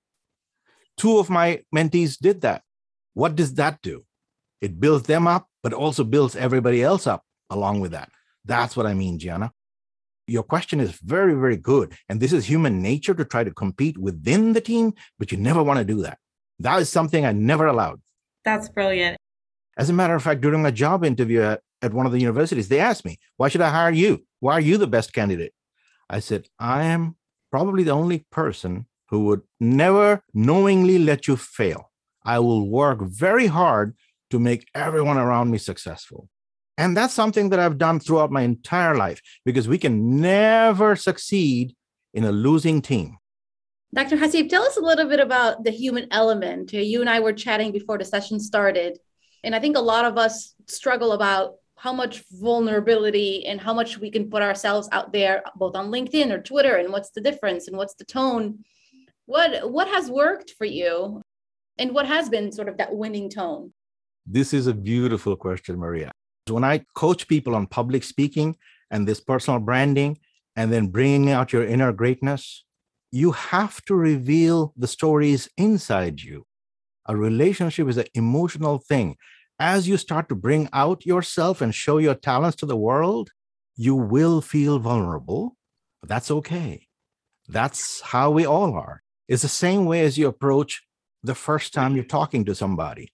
Two 0.96 1.18
of 1.18 1.30
my 1.30 1.60
mentees 1.72 2.18
did 2.18 2.40
that. 2.40 2.62
What 3.14 3.36
does 3.36 3.54
that 3.54 3.80
do? 3.82 4.04
It 4.60 4.80
builds 4.80 5.06
them 5.06 5.26
up, 5.26 5.48
but 5.62 5.72
also 5.72 6.04
builds 6.04 6.36
everybody 6.36 6.82
else 6.82 7.06
up 7.06 7.24
along 7.50 7.80
with 7.80 7.92
that. 7.92 8.10
That's 8.44 8.76
what 8.76 8.86
I 8.86 8.94
mean, 8.94 9.18
Gianna. 9.18 9.52
Your 10.26 10.42
question 10.42 10.80
is 10.80 10.92
very, 10.92 11.34
very 11.34 11.56
good. 11.56 11.94
And 12.08 12.20
this 12.20 12.32
is 12.32 12.46
human 12.46 12.80
nature 12.80 13.14
to 13.14 13.24
try 13.24 13.44
to 13.44 13.50
compete 13.50 13.98
within 13.98 14.52
the 14.52 14.60
team, 14.60 14.94
but 15.18 15.32
you 15.32 15.38
never 15.38 15.62
want 15.62 15.78
to 15.78 15.84
do 15.84 16.02
that. 16.02 16.18
That 16.60 16.80
is 16.80 16.88
something 16.88 17.26
I 17.26 17.32
never 17.32 17.66
allowed. 17.66 18.00
That's 18.44 18.68
brilliant. 18.68 19.18
As 19.76 19.90
a 19.90 19.92
matter 19.92 20.14
of 20.14 20.22
fact, 20.22 20.40
during 20.40 20.64
a 20.64 20.72
job 20.72 21.04
interview 21.04 21.42
at, 21.42 21.60
at 21.80 21.92
one 21.92 22.06
of 22.06 22.12
the 22.12 22.20
universities, 22.20 22.68
they 22.68 22.78
asked 22.78 23.04
me, 23.04 23.18
Why 23.36 23.48
should 23.48 23.60
I 23.60 23.70
hire 23.70 23.92
you? 23.92 24.24
Why 24.40 24.54
are 24.54 24.60
you 24.60 24.76
the 24.78 24.86
best 24.86 25.12
candidate? 25.12 25.54
I 26.08 26.20
said, 26.20 26.48
I 26.58 26.84
am 26.84 27.16
probably 27.50 27.82
the 27.82 27.92
only 27.92 28.26
person 28.30 28.86
who 29.08 29.24
would 29.24 29.42
never 29.60 30.22
knowingly 30.34 30.98
let 30.98 31.26
you 31.26 31.36
fail. 31.36 31.91
I 32.24 32.38
will 32.38 32.68
work 32.68 33.00
very 33.02 33.46
hard 33.46 33.96
to 34.30 34.38
make 34.38 34.66
everyone 34.74 35.18
around 35.18 35.50
me 35.50 35.58
successful. 35.58 36.28
And 36.78 36.96
that's 36.96 37.14
something 37.14 37.50
that 37.50 37.60
I've 37.60 37.78
done 37.78 38.00
throughout 38.00 38.30
my 38.30 38.42
entire 38.42 38.96
life 38.96 39.20
because 39.44 39.68
we 39.68 39.78
can 39.78 40.20
never 40.20 40.96
succeed 40.96 41.74
in 42.14 42.24
a 42.24 42.32
losing 42.32 42.80
team. 42.80 43.18
Dr. 43.94 44.16
Hasib, 44.16 44.48
tell 44.48 44.62
us 44.62 44.78
a 44.78 44.80
little 44.80 45.06
bit 45.06 45.20
about 45.20 45.64
the 45.64 45.70
human 45.70 46.08
element. 46.10 46.72
You 46.72 47.02
and 47.02 47.10
I 47.10 47.20
were 47.20 47.34
chatting 47.34 47.72
before 47.72 47.98
the 47.98 48.06
session 48.06 48.40
started. 48.40 48.98
And 49.44 49.54
I 49.54 49.60
think 49.60 49.76
a 49.76 49.80
lot 49.80 50.06
of 50.06 50.16
us 50.16 50.54
struggle 50.66 51.12
about 51.12 51.56
how 51.76 51.92
much 51.92 52.22
vulnerability 52.30 53.44
and 53.44 53.60
how 53.60 53.74
much 53.74 53.98
we 53.98 54.10
can 54.10 54.30
put 54.30 54.40
ourselves 54.40 54.88
out 54.92 55.12
there, 55.12 55.42
both 55.56 55.74
on 55.74 55.90
LinkedIn 55.90 56.30
or 56.30 56.40
Twitter, 56.40 56.76
and 56.76 56.92
what's 56.92 57.10
the 57.10 57.20
difference 57.20 57.68
and 57.68 57.76
what's 57.76 57.94
the 57.94 58.04
tone. 58.04 58.64
What 59.26 59.70
what 59.70 59.88
has 59.88 60.10
worked 60.10 60.52
for 60.56 60.64
you, 60.64 61.21
and 61.78 61.94
what 61.94 62.06
has 62.06 62.28
been 62.28 62.52
sort 62.52 62.68
of 62.68 62.76
that 62.78 62.94
winning 62.94 63.30
tone? 63.30 63.72
This 64.26 64.52
is 64.52 64.66
a 64.66 64.74
beautiful 64.74 65.36
question, 65.36 65.78
Maria. 65.78 66.12
When 66.48 66.64
I 66.64 66.84
coach 66.94 67.28
people 67.28 67.54
on 67.54 67.66
public 67.66 68.04
speaking 68.04 68.56
and 68.90 69.06
this 69.06 69.20
personal 69.20 69.60
branding, 69.60 70.18
and 70.56 70.72
then 70.72 70.88
bringing 70.88 71.30
out 71.30 71.52
your 71.52 71.64
inner 71.64 71.92
greatness, 71.92 72.64
you 73.10 73.32
have 73.32 73.82
to 73.86 73.94
reveal 73.94 74.72
the 74.76 74.86
stories 74.86 75.48
inside 75.56 76.20
you. 76.20 76.46
A 77.06 77.16
relationship 77.16 77.88
is 77.88 77.96
an 77.96 78.06
emotional 78.14 78.78
thing. 78.78 79.16
As 79.58 79.88
you 79.88 79.96
start 79.96 80.28
to 80.28 80.34
bring 80.34 80.68
out 80.72 81.06
yourself 81.06 81.60
and 81.60 81.74
show 81.74 81.98
your 81.98 82.14
talents 82.14 82.56
to 82.56 82.66
the 82.66 82.76
world, 82.76 83.30
you 83.76 83.94
will 83.94 84.40
feel 84.40 84.78
vulnerable. 84.78 85.56
That's 86.02 86.30
okay. 86.30 86.88
That's 87.48 88.00
how 88.00 88.30
we 88.30 88.46
all 88.46 88.74
are. 88.74 89.02
It's 89.28 89.42
the 89.42 89.48
same 89.48 89.84
way 89.84 90.02
as 90.02 90.18
you 90.18 90.26
approach 90.26 90.82
the 91.22 91.34
first 91.34 91.72
time 91.72 91.94
you're 91.94 92.04
talking 92.04 92.44
to 92.46 92.54
somebody. 92.54 93.12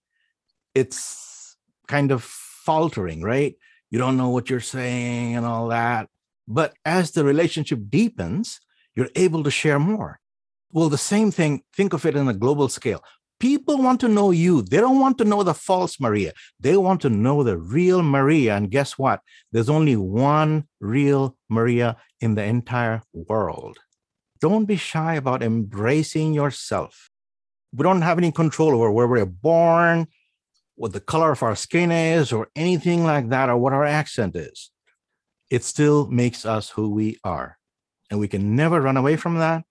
It's 0.75 1.57
kind 1.87 2.11
of 2.11 2.23
faltering, 2.23 3.23
right? 3.23 3.55
You 3.91 3.99
don't 3.99 4.17
know 4.17 4.31
what 4.31 4.51
you're 4.51 4.61
saying 4.61 5.37
and 5.37 5.47
all 5.47 5.69
that. 5.69 6.09
But 6.47 6.75
as 6.85 7.11
the 7.11 7.25
relationship 7.25 7.81
deepens, 7.89 8.61
you're 8.95 9.11
able 9.15 9.43
to 9.45 9.51
share 9.51 9.79
more. 9.79 10.21
Well, 10.73 10.89
the 10.89 10.99
same 10.99 11.31
thing, 11.31 11.63
think 11.75 11.93
of 11.93 12.05
it 12.05 12.17
in 12.17 12.29
a 12.29 12.35
global 12.35 12.69
scale. 12.69 13.03
People 13.41 13.79
want 13.79 14.01
to 14.01 14.09
know 14.09 14.33
you. 14.33 14.63
They 14.63 14.79
don't 14.79 14.99
want 14.99 15.17
to 15.19 15.25
know 15.25 15.43
the 15.43 15.55
false 15.55 16.01
Maria. 16.01 16.33
They 16.59 16.77
want 16.77 17.01
to 17.03 17.11
know 17.11 17.45
the 17.45 17.57
real 17.57 18.03
Maria. 18.03 18.57
And 18.57 18.71
guess 18.71 18.99
what? 18.99 19.21
There's 19.53 19.69
only 19.69 19.97
one 19.97 20.67
real 20.81 21.37
Maria 21.49 21.97
in 22.21 22.35
the 22.35 22.43
entire 22.43 23.03
world. 23.13 23.79
Don't 24.41 24.65
be 24.65 24.77
shy 24.77 25.15
about 25.15 25.43
embracing 25.43 26.35
yourself. 26.35 27.11
We 27.73 27.83
don't 27.83 28.03
have 28.03 28.19
any 28.19 28.33
control 28.33 28.75
over 28.75 28.91
where 28.91 29.07
we're 29.07 29.27
born, 29.27 30.07
what 30.75 30.93
the 30.93 31.01
color 31.01 31.33
of 31.33 31.43
our 31.43 31.57
skin 31.57 31.91
is, 31.91 32.33
or 32.33 32.49
anything 32.57 33.05
like 33.05 33.29
that, 33.31 33.49
or 33.49 33.57
what 33.57 33.73
our 33.73 33.85
accent 33.85 34.37
is. 34.37 34.71
It 35.51 35.65
still 35.65 36.07
makes 36.09 36.47
us 36.47 36.71
who 36.71 36.91
we 36.91 37.19
are. 37.25 37.59
And 38.11 38.21
we 38.21 38.29
can 38.29 38.57
never 38.57 38.81
run 38.81 38.97
away 38.97 39.17
from 39.17 39.39
that. 39.39 39.65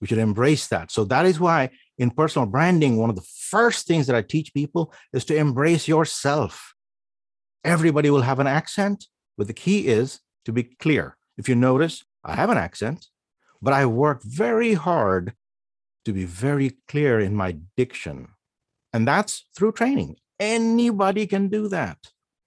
We 0.00 0.06
should 0.06 0.18
embrace 0.18 0.66
that. 0.68 0.90
So 0.90 1.04
that 1.04 1.26
is 1.26 1.38
why 1.38 1.70
in 1.98 2.10
personal 2.10 2.46
branding, 2.46 2.96
one 2.96 3.10
of 3.10 3.16
the 3.16 3.26
first 3.38 3.86
things 3.86 4.06
that 4.08 4.16
I 4.16 4.22
teach 4.22 4.52
people 4.52 4.92
is 5.12 5.24
to 5.26 5.36
embrace 5.36 5.86
yourself. 5.86 6.74
Everybody 7.64 8.10
will 8.10 8.22
have 8.22 8.40
an 8.40 8.48
accent, 8.48 9.06
but 9.38 9.46
the 9.46 9.52
key 9.52 9.86
is 9.86 10.20
to 10.44 10.52
be 10.52 10.64
clear. 10.64 11.16
If 11.38 11.48
you 11.48 11.54
notice, 11.54 12.04
I 12.24 12.34
have 12.34 12.50
an 12.50 12.58
accent, 12.58 13.06
but 13.60 13.72
I 13.72 13.86
work 13.86 14.22
very 14.24 14.74
hard 14.74 15.34
to 16.04 16.12
be 16.12 16.24
very 16.24 16.72
clear 16.88 17.20
in 17.20 17.34
my 17.34 17.56
diction. 17.76 18.28
And 18.92 19.06
that's 19.06 19.46
through 19.56 19.72
training. 19.72 20.16
Anybody 20.38 21.26
can 21.26 21.48
do 21.48 21.68
that. 21.68 21.98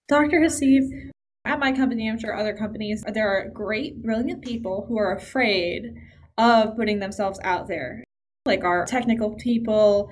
Dr. 0.07 0.41
Hasib, 0.41 1.11
at 1.45 1.59
my 1.59 1.71
company, 1.71 2.09
I'm 2.09 2.19
sure 2.19 2.35
other 2.35 2.55
companies, 2.55 3.03
there 3.13 3.29
are 3.29 3.49
great, 3.49 4.01
brilliant 4.01 4.43
people 4.43 4.85
who 4.87 4.97
are 4.97 5.15
afraid 5.15 5.95
of 6.37 6.75
putting 6.75 6.99
themselves 6.99 7.39
out 7.43 7.67
there 7.67 8.03
like 8.45 8.63
our 8.63 8.85
technical 8.85 9.31
people. 9.35 10.11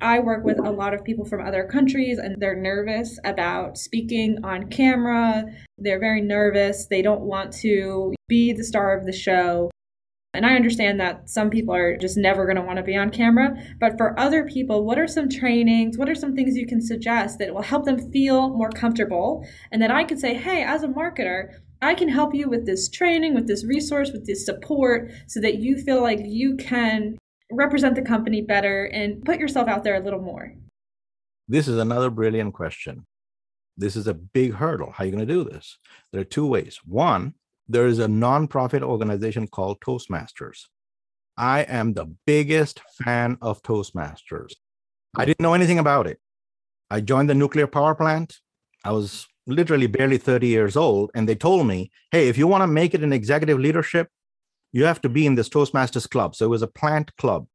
I 0.00 0.20
work 0.20 0.44
with 0.44 0.58
a 0.58 0.70
lot 0.70 0.94
of 0.94 1.04
people 1.04 1.24
from 1.24 1.44
other 1.44 1.64
countries 1.64 2.18
and 2.18 2.40
they're 2.40 2.56
nervous 2.56 3.18
about 3.24 3.78
speaking 3.78 4.38
on 4.44 4.68
camera. 4.68 5.44
They're 5.78 6.00
very 6.00 6.20
nervous. 6.20 6.86
They 6.86 7.02
don't 7.02 7.22
want 7.22 7.52
to 7.54 8.14
be 8.28 8.52
the 8.52 8.64
star 8.64 8.96
of 8.96 9.06
the 9.06 9.12
show. 9.12 9.70
And 10.34 10.44
I 10.44 10.56
understand 10.56 11.00
that 11.00 11.30
some 11.30 11.48
people 11.48 11.74
are 11.74 11.96
just 11.96 12.16
never 12.16 12.44
going 12.44 12.56
to 12.56 12.62
want 12.62 12.76
to 12.76 12.82
be 12.82 12.96
on 12.96 13.10
camera. 13.10 13.56
But 13.80 13.96
for 13.96 14.18
other 14.18 14.44
people, 14.44 14.84
what 14.84 14.98
are 14.98 15.06
some 15.06 15.28
trainings? 15.28 15.96
What 15.96 16.08
are 16.08 16.14
some 16.14 16.34
things 16.34 16.56
you 16.56 16.66
can 16.66 16.82
suggest 16.82 17.38
that 17.38 17.54
will 17.54 17.62
help 17.62 17.84
them 17.84 18.10
feel 18.10 18.50
more 18.50 18.70
comfortable? 18.70 19.46
And 19.70 19.80
that 19.80 19.90
I 19.90 20.04
can 20.04 20.18
say, 20.18 20.34
hey, 20.34 20.64
as 20.64 20.82
a 20.82 20.88
marketer, 20.88 21.60
I 21.80 21.94
can 21.94 22.08
help 22.08 22.34
you 22.34 22.48
with 22.48 22.66
this 22.66 22.88
training, 22.88 23.34
with 23.34 23.46
this 23.46 23.64
resource, 23.64 24.10
with 24.12 24.26
this 24.26 24.44
support 24.44 25.10
so 25.26 25.40
that 25.40 25.58
you 25.58 25.76
feel 25.76 26.02
like 26.02 26.20
you 26.22 26.56
can 26.56 27.18
represent 27.52 27.94
the 27.94 28.02
company 28.02 28.40
better 28.40 28.86
and 28.86 29.24
put 29.24 29.38
yourself 29.38 29.68
out 29.68 29.84
there 29.84 29.94
a 29.94 30.04
little 30.04 30.20
more? 30.20 30.54
This 31.46 31.68
is 31.68 31.78
another 31.78 32.10
brilliant 32.10 32.54
question. 32.54 33.04
This 33.76 33.96
is 33.96 34.06
a 34.06 34.14
big 34.14 34.54
hurdle. 34.54 34.92
How 34.92 35.04
are 35.04 35.06
you 35.06 35.12
going 35.12 35.26
to 35.26 35.32
do 35.32 35.44
this? 35.44 35.78
There 36.12 36.20
are 36.20 36.24
two 36.24 36.46
ways. 36.46 36.80
One, 36.84 37.34
there 37.68 37.86
is 37.86 37.98
a 37.98 38.06
nonprofit 38.06 38.82
organization 38.82 39.48
called 39.48 39.80
Toastmasters. 39.80 40.64
I 41.36 41.60
am 41.62 41.94
the 41.94 42.06
biggest 42.26 42.80
fan 43.02 43.38
of 43.40 43.62
Toastmasters. 43.62 44.52
I 45.16 45.24
didn't 45.24 45.40
know 45.40 45.54
anything 45.54 45.78
about 45.78 46.06
it. 46.06 46.18
I 46.90 47.00
joined 47.00 47.30
the 47.30 47.34
nuclear 47.34 47.66
power 47.66 47.94
plant. 47.94 48.38
I 48.84 48.92
was 48.92 49.26
literally 49.46 49.86
barely 49.86 50.18
30 50.18 50.46
years 50.46 50.76
old. 50.76 51.10
And 51.14 51.28
they 51.28 51.34
told 51.34 51.66
me, 51.66 51.90
hey, 52.10 52.28
if 52.28 52.38
you 52.38 52.46
want 52.46 52.62
to 52.62 52.66
make 52.66 52.94
it 52.94 53.02
in 53.02 53.12
executive 53.12 53.58
leadership, 53.58 54.08
you 54.72 54.84
have 54.84 55.00
to 55.02 55.08
be 55.08 55.26
in 55.26 55.34
this 55.34 55.48
Toastmasters 55.48 56.08
club. 56.08 56.34
So 56.34 56.44
it 56.44 56.48
was 56.48 56.62
a 56.62 56.66
plant 56.66 57.16
club. 57.16 57.46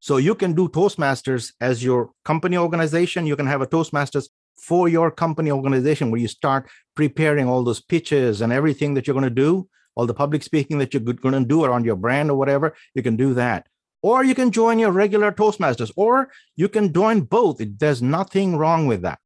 So 0.00 0.16
you 0.16 0.34
can 0.34 0.54
do 0.54 0.68
Toastmasters 0.68 1.52
as 1.60 1.82
your 1.82 2.10
company 2.24 2.56
organization. 2.56 3.26
You 3.26 3.36
can 3.36 3.46
have 3.46 3.62
a 3.62 3.66
Toastmasters 3.66 4.28
for 4.60 4.88
your 4.88 5.10
company 5.10 5.50
organization 5.50 6.10
where 6.10 6.20
you 6.20 6.28
start 6.28 6.68
preparing 6.94 7.48
all 7.48 7.62
those 7.62 7.80
pitches 7.80 8.40
and 8.40 8.52
everything 8.52 8.94
that 8.94 9.06
you're 9.06 9.14
going 9.14 9.24
to 9.24 9.30
do, 9.30 9.68
all 9.94 10.06
the 10.06 10.14
public 10.14 10.42
speaking 10.42 10.78
that 10.78 10.92
you're 10.92 11.00
going 11.00 11.34
to 11.34 11.48
do 11.48 11.64
around 11.64 11.84
your 11.84 11.96
brand 11.96 12.30
or 12.30 12.36
whatever. 12.36 12.74
You 12.94 13.02
can 13.02 13.16
do 13.16 13.34
that. 13.34 13.66
Or 14.02 14.24
you 14.24 14.34
can 14.34 14.52
join 14.52 14.78
your 14.78 14.92
regular 14.92 15.32
Toastmasters, 15.32 15.90
or 15.96 16.30
you 16.54 16.68
can 16.68 16.92
join 16.92 17.22
both. 17.22 17.60
There's 17.60 18.00
nothing 18.00 18.56
wrong 18.56 18.86
with 18.86 19.02
that. 19.02 19.18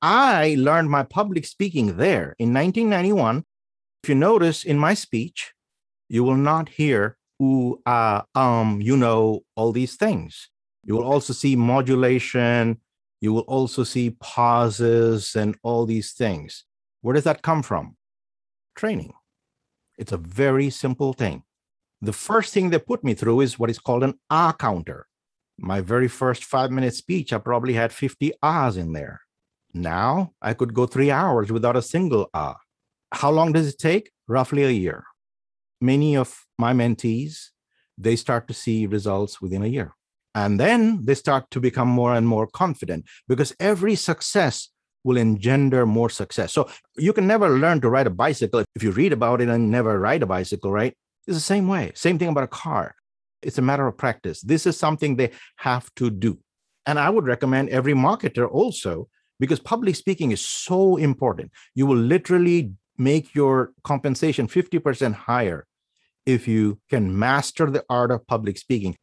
I 0.00 0.54
learned 0.58 0.90
my 0.90 1.02
public 1.02 1.46
speaking 1.46 1.96
there 1.96 2.36
in 2.38 2.54
1991. 2.54 3.44
If 4.02 4.08
you 4.08 4.14
notice 4.14 4.62
in 4.64 4.78
my 4.78 4.94
speech, 4.94 5.52
you 6.08 6.22
will 6.22 6.36
not 6.36 6.68
hear 6.68 7.16
ooh, 7.42 7.80
ah, 7.86 8.24
um, 8.34 8.80
you 8.80 8.96
know, 8.96 9.40
all 9.56 9.72
these 9.72 9.96
things. 9.96 10.48
You 10.84 10.94
will 10.94 11.04
also 11.04 11.32
see 11.32 11.56
modulation. 11.56 12.80
You 13.24 13.32
will 13.32 13.48
also 13.56 13.84
see 13.84 14.16
pauses 14.20 15.34
and 15.34 15.56
all 15.62 15.86
these 15.86 16.12
things. 16.12 16.64
Where 17.00 17.14
does 17.14 17.24
that 17.24 17.40
come 17.40 17.62
from? 17.62 17.96
Training. 18.76 19.14
It's 19.96 20.12
a 20.12 20.18
very 20.18 20.68
simple 20.68 21.14
thing. 21.14 21.42
The 22.02 22.12
first 22.12 22.52
thing 22.52 22.68
they 22.68 22.78
put 22.78 23.02
me 23.02 23.14
through 23.14 23.40
is 23.40 23.58
what 23.58 23.70
is 23.70 23.78
called 23.78 24.04
an 24.04 24.14
ah 24.28 24.52
counter. 24.52 25.06
My 25.58 25.80
very 25.80 26.08
first 26.08 26.44
five 26.44 26.70
minute 26.70 26.94
speech, 26.94 27.32
I 27.32 27.38
probably 27.38 27.72
had 27.72 27.92
50 27.92 28.32
ahs 28.42 28.76
in 28.76 28.92
there. 28.92 29.22
Now 29.72 30.32
I 30.42 30.52
could 30.52 30.74
go 30.74 30.84
three 30.84 31.10
hours 31.10 31.50
without 31.50 31.76
a 31.76 31.88
single 31.94 32.28
ah. 32.34 32.56
How 33.10 33.30
long 33.30 33.52
does 33.52 33.68
it 33.68 33.78
take? 33.78 34.10
Roughly 34.28 34.64
a 34.64 34.70
year 34.70 35.04
many 35.80 36.16
of 36.16 36.46
my 36.58 36.72
mentees 36.72 37.50
they 37.98 38.16
start 38.16 38.48
to 38.48 38.54
see 38.54 38.86
results 38.86 39.40
within 39.42 39.62
a 39.62 39.72
year 39.76 39.92
and 40.34 40.58
then 40.58 41.04
they 41.04 41.14
start 41.14 41.50
to 41.50 41.60
become 41.60 41.88
more 41.88 42.14
and 42.14 42.26
more 42.26 42.46
confident 42.46 43.04
because 43.28 43.54
every 43.60 43.94
success 43.94 44.70
will 45.04 45.16
engender 45.16 45.84
more 45.84 46.10
success. 46.10 46.52
So 46.52 46.68
you 46.96 47.12
can 47.12 47.26
never 47.26 47.58
learn 47.58 47.80
to 47.82 47.90
ride 47.90 48.06
a 48.06 48.10
bicycle. 48.10 48.64
If 48.74 48.82
you 48.82 48.90
read 48.90 49.12
about 49.12 49.40
it 49.40 49.48
and 49.48 49.70
never 49.70 50.00
ride 50.00 50.22
a 50.22 50.26
bicycle 50.26 50.72
right 50.72 50.94
it's 51.26 51.36
the 51.36 51.40
same 51.40 51.68
way. 51.68 51.92
Same 51.94 52.18
thing 52.18 52.28
about 52.28 52.44
a 52.44 52.48
car. 52.48 52.94
It's 53.42 53.58
a 53.58 53.62
matter 53.62 53.86
of 53.86 53.96
practice. 53.96 54.40
This 54.40 54.66
is 54.66 54.78
something 54.78 55.16
they 55.16 55.30
have 55.56 55.88
to 55.96 56.10
do. 56.10 56.38
And 56.86 56.98
I 56.98 57.10
would 57.10 57.26
recommend 57.26 57.70
every 57.70 57.94
marketer 57.94 58.50
also, 58.50 59.08
because 59.40 59.58
public 59.58 59.96
speaking 59.96 60.32
is 60.32 60.40
so 60.40 60.96
important. 60.96 61.50
You 61.74 61.86
will 61.86 61.96
literally 61.96 62.72
make 62.98 63.34
your 63.34 63.72
compensation 63.82 64.46
50% 64.48 65.14
higher 65.14 65.66
if 66.26 66.46
you 66.46 66.78
can 66.90 67.18
master 67.18 67.70
the 67.70 67.84
art 67.88 68.10
of 68.10 68.26
public 68.26 68.58
speaking. 68.58 68.96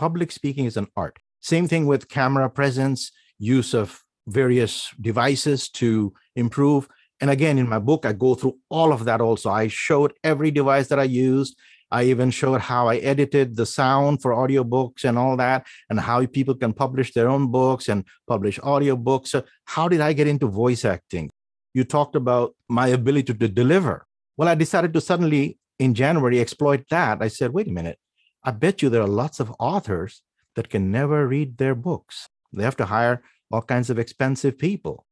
Public 0.00 0.32
speaking 0.32 0.64
is 0.64 0.78
an 0.78 0.86
art. 0.96 1.18
Same 1.42 1.68
thing 1.68 1.84
with 1.84 2.08
camera 2.08 2.48
presence, 2.48 3.12
use 3.38 3.74
of 3.74 4.02
various 4.26 4.88
devices 4.98 5.68
to 5.80 6.14
improve. 6.34 6.88
And 7.20 7.28
again, 7.28 7.58
in 7.58 7.68
my 7.68 7.78
book, 7.78 8.06
I 8.06 8.14
go 8.14 8.34
through 8.34 8.56
all 8.70 8.94
of 8.94 9.04
that 9.04 9.20
also. 9.20 9.50
I 9.50 9.68
showed 9.68 10.14
every 10.24 10.50
device 10.50 10.88
that 10.88 10.98
I 10.98 11.02
used. 11.02 11.54
I 11.90 12.04
even 12.04 12.30
showed 12.30 12.62
how 12.62 12.88
I 12.88 12.96
edited 12.96 13.56
the 13.56 13.66
sound 13.66 14.22
for 14.22 14.32
audiobooks 14.32 15.04
and 15.04 15.18
all 15.18 15.36
that, 15.36 15.66
and 15.90 16.00
how 16.00 16.24
people 16.24 16.54
can 16.54 16.72
publish 16.72 17.12
their 17.12 17.28
own 17.28 17.50
books 17.50 17.86
and 17.86 18.06
publish 18.26 18.58
audiobooks. 18.60 19.26
So 19.26 19.44
how 19.66 19.86
did 19.86 20.00
I 20.00 20.14
get 20.14 20.26
into 20.26 20.46
voice 20.46 20.86
acting? 20.86 21.28
You 21.74 21.84
talked 21.84 22.16
about 22.16 22.54
my 22.70 22.86
ability 22.88 23.34
to 23.34 23.48
deliver. 23.48 24.06
Well, 24.38 24.48
I 24.48 24.54
decided 24.54 24.94
to 24.94 25.02
suddenly 25.02 25.58
in 25.78 25.92
January 25.92 26.40
exploit 26.40 26.84
that. 26.88 27.20
I 27.20 27.28
said, 27.28 27.52
wait 27.52 27.68
a 27.68 27.70
minute, 27.70 27.98
I 28.42 28.52
bet 28.52 28.82
you 28.82 28.88
there 28.88 29.02
are 29.02 29.08
lots 29.08 29.40
of 29.40 29.52
authors 29.58 30.22
that 30.56 30.70
can 30.70 30.90
never 30.90 31.26
read 31.26 31.58
their 31.58 31.74
books. 31.74 32.28
They 32.52 32.64
have 32.64 32.76
to 32.76 32.86
hire 32.86 33.22
all 33.50 33.62
kinds 33.62 33.90
of 33.90 33.98
expensive 33.98 34.58
people. 34.58 35.06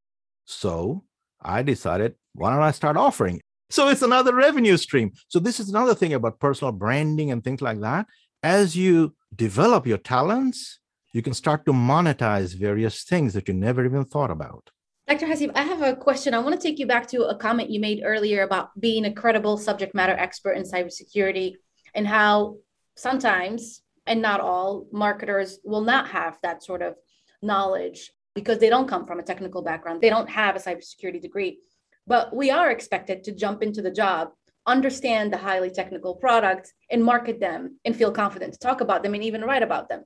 So 0.44 1.04
I 1.40 1.62
decided, 1.62 2.14
why 2.34 2.50
don't 2.50 2.62
I 2.62 2.70
start 2.70 2.96
offering? 2.96 3.40
So 3.70 3.88
it's 3.88 4.02
another 4.02 4.34
revenue 4.34 4.76
stream. 4.78 5.12
So 5.28 5.38
this 5.38 5.60
is 5.60 5.68
another 5.68 5.94
thing 5.94 6.14
about 6.14 6.40
personal 6.40 6.72
branding 6.72 7.30
and 7.30 7.44
things 7.44 7.60
like 7.60 7.80
that. 7.80 8.06
As 8.42 8.76
you 8.76 9.14
develop 9.34 9.86
your 9.86 9.98
talents, 9.98 10.78
you 11.12 11.22
can 11.22 11.34
start 11.34 11.66
to 11.66 11.72
monetize 11.72 12.58
various 12.58 13.04
things 13.04 13.34
that 13.34 13.48
you 13.48 13.54
never 13.54 13.84
even 13.84 14.04
thought 14.04 14.30
about. 14.30 14.70
Dr. 15.06 15.26
Hasib, 15.26 15.52
I 15.54 15.62
have 15.62 15.82
a 15.82 15.96
question. 15.96 16.34
I 16.34 16.38
want 16.38 16.54
to 16.54 16.60
take 16.60 16.78
you 16.78 16.86
back 16.86 17.06
to 17.08 17.24
a 17.24 17.36
comment 17.36 17.70
you 17.70 17.80
made 17.80 18.02
earlier 18.04 18.42
about 18.42 18.78
being 18.78 19.04
a 19.06 19.12
credible 19.12 19.56
subject 19.56 19.94
matter 19.94 20.12
expert 20.12 20.52
in 20.52 20.64
cybersecurity 20.64 21.54
and 21.94 22.06
how 22.06 22.56
sometimes, 22.98 23.82
and 24.06 24.20
not 24.20 24.40
all, 24.40 24.86
marketers 24.92 25.60
will 25.64 25.82
not 25.82 26.08
have 26.08 26.38
that 26.42 26.62
sort 26.64 26.82
of 26.82 26.96
knowledge 27.40 28.10
because 28.34 28.58
they 28.58 28.68
don't 28.68 28.88
come 28.88 29.06
from 29.06 29.20
a 29.20 29.22
technical 29.22 29.62
background. 29.62 30.00
They 30.00 30.10
don't 30.10 30.28
have 30.28 30.56
a 30.56 30.58
cybersecurity 30.58 31.22
degree. 31.22 31.60
But 32.06 32.34
we 32.34 32.50
are 32.50 32.70
expected 32.70 33.22
to 33.24 33.32
jump 33.32 33.62
into 33.62 33.82
the 33.82 33.90
job, 33.90 34.30
understand 34.66 35.32
the 35.32 35.36
highly 35.36 35.70
technical 35.70 36.14
products, 36.14 36.72
and 36.90 37.04
market 37.04 37.38
them 37.38 37.78
and 37.84 37.94
feel 37.94 38.10
confident 38.10 38.54
to 38.54 38.58
talk 38.58 38.80
about 38.80 39.02
them 39.02 39.14
and 39.14 39.22
even 39.22 39.42
write 39.42 39.62
about 39.62 39.88
them. 39.88 40.04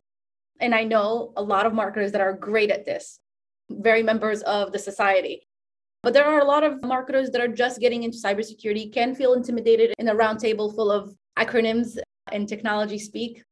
And 0.60 0.74
I 0.74 0.84
know 0.84 1.32
a 1.36 1.42
lot 1.42 1.66
of 1.66 1.72
marketers 1.72 2.12
that 2.12 2.20
are 2.20 2.32
great 2.32 2.70
at 2.70 2.84
this, 2.84 3.20
very 3.70 4.02
members 4.02 4.42
of 4.42 4.72
the 4.72 4.78
society. 4.78 5.46
But 6.02 6.12
there 6.12 6.26
are 6.26 6.40
a 6.40 6.44
lot 6.44 6.64
of 6.64 6.82
marketers 6.82 7.30
that 7.30 7.40
are 7.40 7.48
just 7.48 7.80
getting 7.80 8.02
into 8.02 8.18
cybersecurity, 8.18 8.92
can 8.92 9.14
feel 9.14 9.34
intimidated 9.34 9.94
in 9.98 10.08
a 10.08 10.14
roundtable 10.14 10.74
full 10.74 10.90
of 10.90 11.14
acronyms 11.38 11.96
and 12.32 12.48
technology 12.48 12.98
speak. 12.98 13.44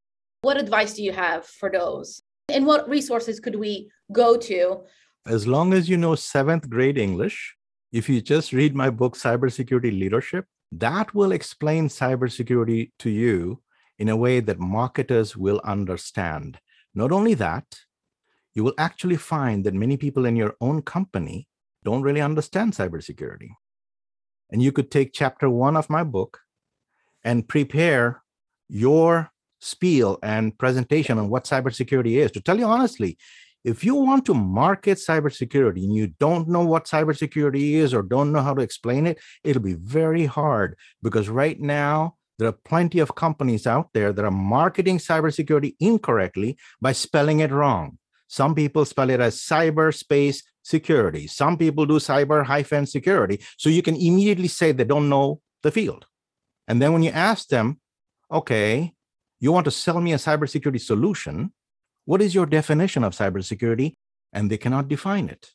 What 0.43 0.57
advice 0.57 0.95
do 0.95 1.03
you 1.03 1.13
have 1.13 1.47
for 1.47 1.71
those? 1.71 2.23
And 2.49 2.67
what 2.67 2.89
resources 2.89 3.39
could 3.39 3.57
we 3.57 3.91
go 4.13 4.37
to? 4.37 4.81
As 5.27 5.47
long 5.47 5.73
as 5.73 5.89
you 5.89 5.97
know 5.97 6.15
seventh 6.15 6.69
grade 6.69 6.99
English, 6.99 7.55
if 7.93 8.09
you 8.09 8.21
just 8.21 8.53
read 8.53 8.75
my 8.75 8.91
book, 8.91 9.17
Cybersecurity 9.17 9.93
Leadership, 9.99 10.47
that 10.73 11.15
will 11.15 11.33
explain 11.33 11.89
cybersecurity 11.89 12.93
to 13.01 13.11
you 13.11 13.61
in 13.99 14.09
a 14.09 14.17
way 14.17 14.41
that 14.41 14.59
marketers 14.59 15.37
will 15.37 15.61
understand. 15.65 16.59
Not 16.95 17.13
only 17.13 17.35
that, 17.35 17.67
you 18.55 18.65
will 18.65 18.75
actually 18.79 19.17
find 19.17 19.65
that 19.65 19.75
many 19.75 19.97
people 19.97 20.25
in 20.25 20.37
your 20.37 20.57
own 20.61 20.83
company 20.83 21.49
don't 21.85 22.03
really 22.03 22.21
understand 22.21 22.73
cybersecurity. 22.73 23.51
And 24.51 24.63
you 24.63 24.73
could 24.73 24.91
take 24.91 25.13
chapter 25.13 25.49
one 25.49 25.77
of 25.77 25.91
my 25.91 26.03
book 26.03 26.41
and 27.23 27.49
prepare 27.49 28.20
your 28.71 29.31
spiel 29.61 30.19
and 30.23 30.57
presentation 30.57 31.19
on 31.19 31.29
what 31.29 31.45
cybersecurity 31.45 32.17
is. 32.17 32.31
To 32.33 32.41
tell 32.41 32.59
you 32.59 32.65
honestly, 32.65 33.19
if 33.63 33.85
you 33.85 33.95
want 33.95 34.25
to 34.27 34.35
market 34.35 34.99
cybersecurity 34.99 35.85
and 35.85 35.95
you 35.95 36.09
don't 36.19 36.49
know 36.49 36.65
what 36.65 36.87
cybersecurity 36.87 37.73
is 37.73 37.93
or 37.93 38.03
don't 38.03 38.33
know 38.33 38.41
how 38.41 38.55
to 38.55 38.63
explain 38.63 39.07
it, 39.07 39.19
it'll 39.45 39.63
be 39.63 39.75
very 39.75 40.25
hard 40.25 40.77
because 41.03 41.29
right 41.29 41.61
now 41.61 42.15
there 42.39 42.49
are 42.49 42.59
plenty 42.65 43.01
of 43.01 43.15
companies 43.15 43.67
out 43.67 43.91
there 43.93 44.15
that 44.15 44.25
are 44.25 44.31
marketing 44.31 44.97
cybersecurity 44.97 45.75
incorrectly 45.79 46.57
by 46.81 46.93
spelling 46.93 47.41
it 47.41 47.51
wrong. 47.51 47.99
Some 48.29 48.55
people 48.55 48.85
spell 48.85 49.11
it 49.11 49.21
as 49.21 49.41
cyberspace 49.41 50.43
security. 50.63 51.27
Some 51.27 51.59
people 51.59 51.85
do 51.85 51.95
cyber 51.95 52.45
hyphen 52.45 52.87
security. 52.87 53.41
So 53.59 53.69
you 53.69 53.83
can 53.83 53.97
immediately 53.97 54.49
say 54.49 54.73
they 54.73 54.85
don't 54.85 55.09
know 55.09 55.41
the 55.63 55.71
field. 55.71 56.07
And 56.67 56.81
then 56.81 56.93
when 56.93 57.03
you 57.03 57.11
ask 57.11 57.49
them, 57.49 57.80
okay, 58.31 58.93
you 59.41 59.53
want 59.53 59.65
to 59.65 59.71
sell 59.71 60.01
me 60.01 60.13
a 60.13 60.17
cybersecurity 60.17 60.81
solution. 60.81 61.53
What 62.05 62.23
is 62.23 62.35
your 62.35 62.47
definition 62.47 63.05
of 63.05 63.15
cybersecurity? 63.15 63.95
And 64.33 64.51
they 64.51 64.59
cannot 64.59 64.89
define 64.89 65.29
it. 65.29 65.51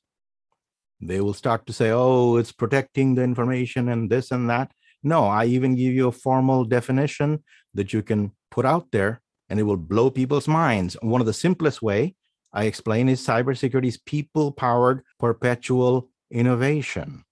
They 1.01 1.21
will 1.21 1.33
start 1.33 1.65
to 1.67 1.73
say, 1.73 1.91
oh, 1.91 2.37
it's 2.37 2.51
protecting 2.51 3.15
the 3.15 3.23
information 3.23 3.89
and 3.89 4.09
this 4.09 4.31
and 4.31 4.49
that. 4.49 4.71
No, 5.03 5.25
I 5.25 5.45
even 5.45 5.75
give 5.75 5.93
you 5.93 6.07
a 6.07 6.11
formal 6.11 6.65
definition 6.65 7.43
that 7.73 7.93
you 7.93 8.01
can 8.01 8.31
put 8.49 8.65
out 8.65 8.91
there 8.91 9.21
and 9.49 9.59
it 9.59 9.63
will 9.63 9.77
blow 9.77 10.09
people's 10.09 10.47
minds. 10.47 10.97
One 11.01 11.21
of 11.21 11.27
the 11.27 11.33
simplest 11.33 11.81
way 11.81 12.15
I 12.53 12.65
explain 12.65 13.09
is 13.09 13.25
cybersecurity 13.25 13.87
is 13.87 13.97
people 13.97 14.51
powered 14.51 15.03
perpetual 15.19 16.09
innovation. 16.31 17.23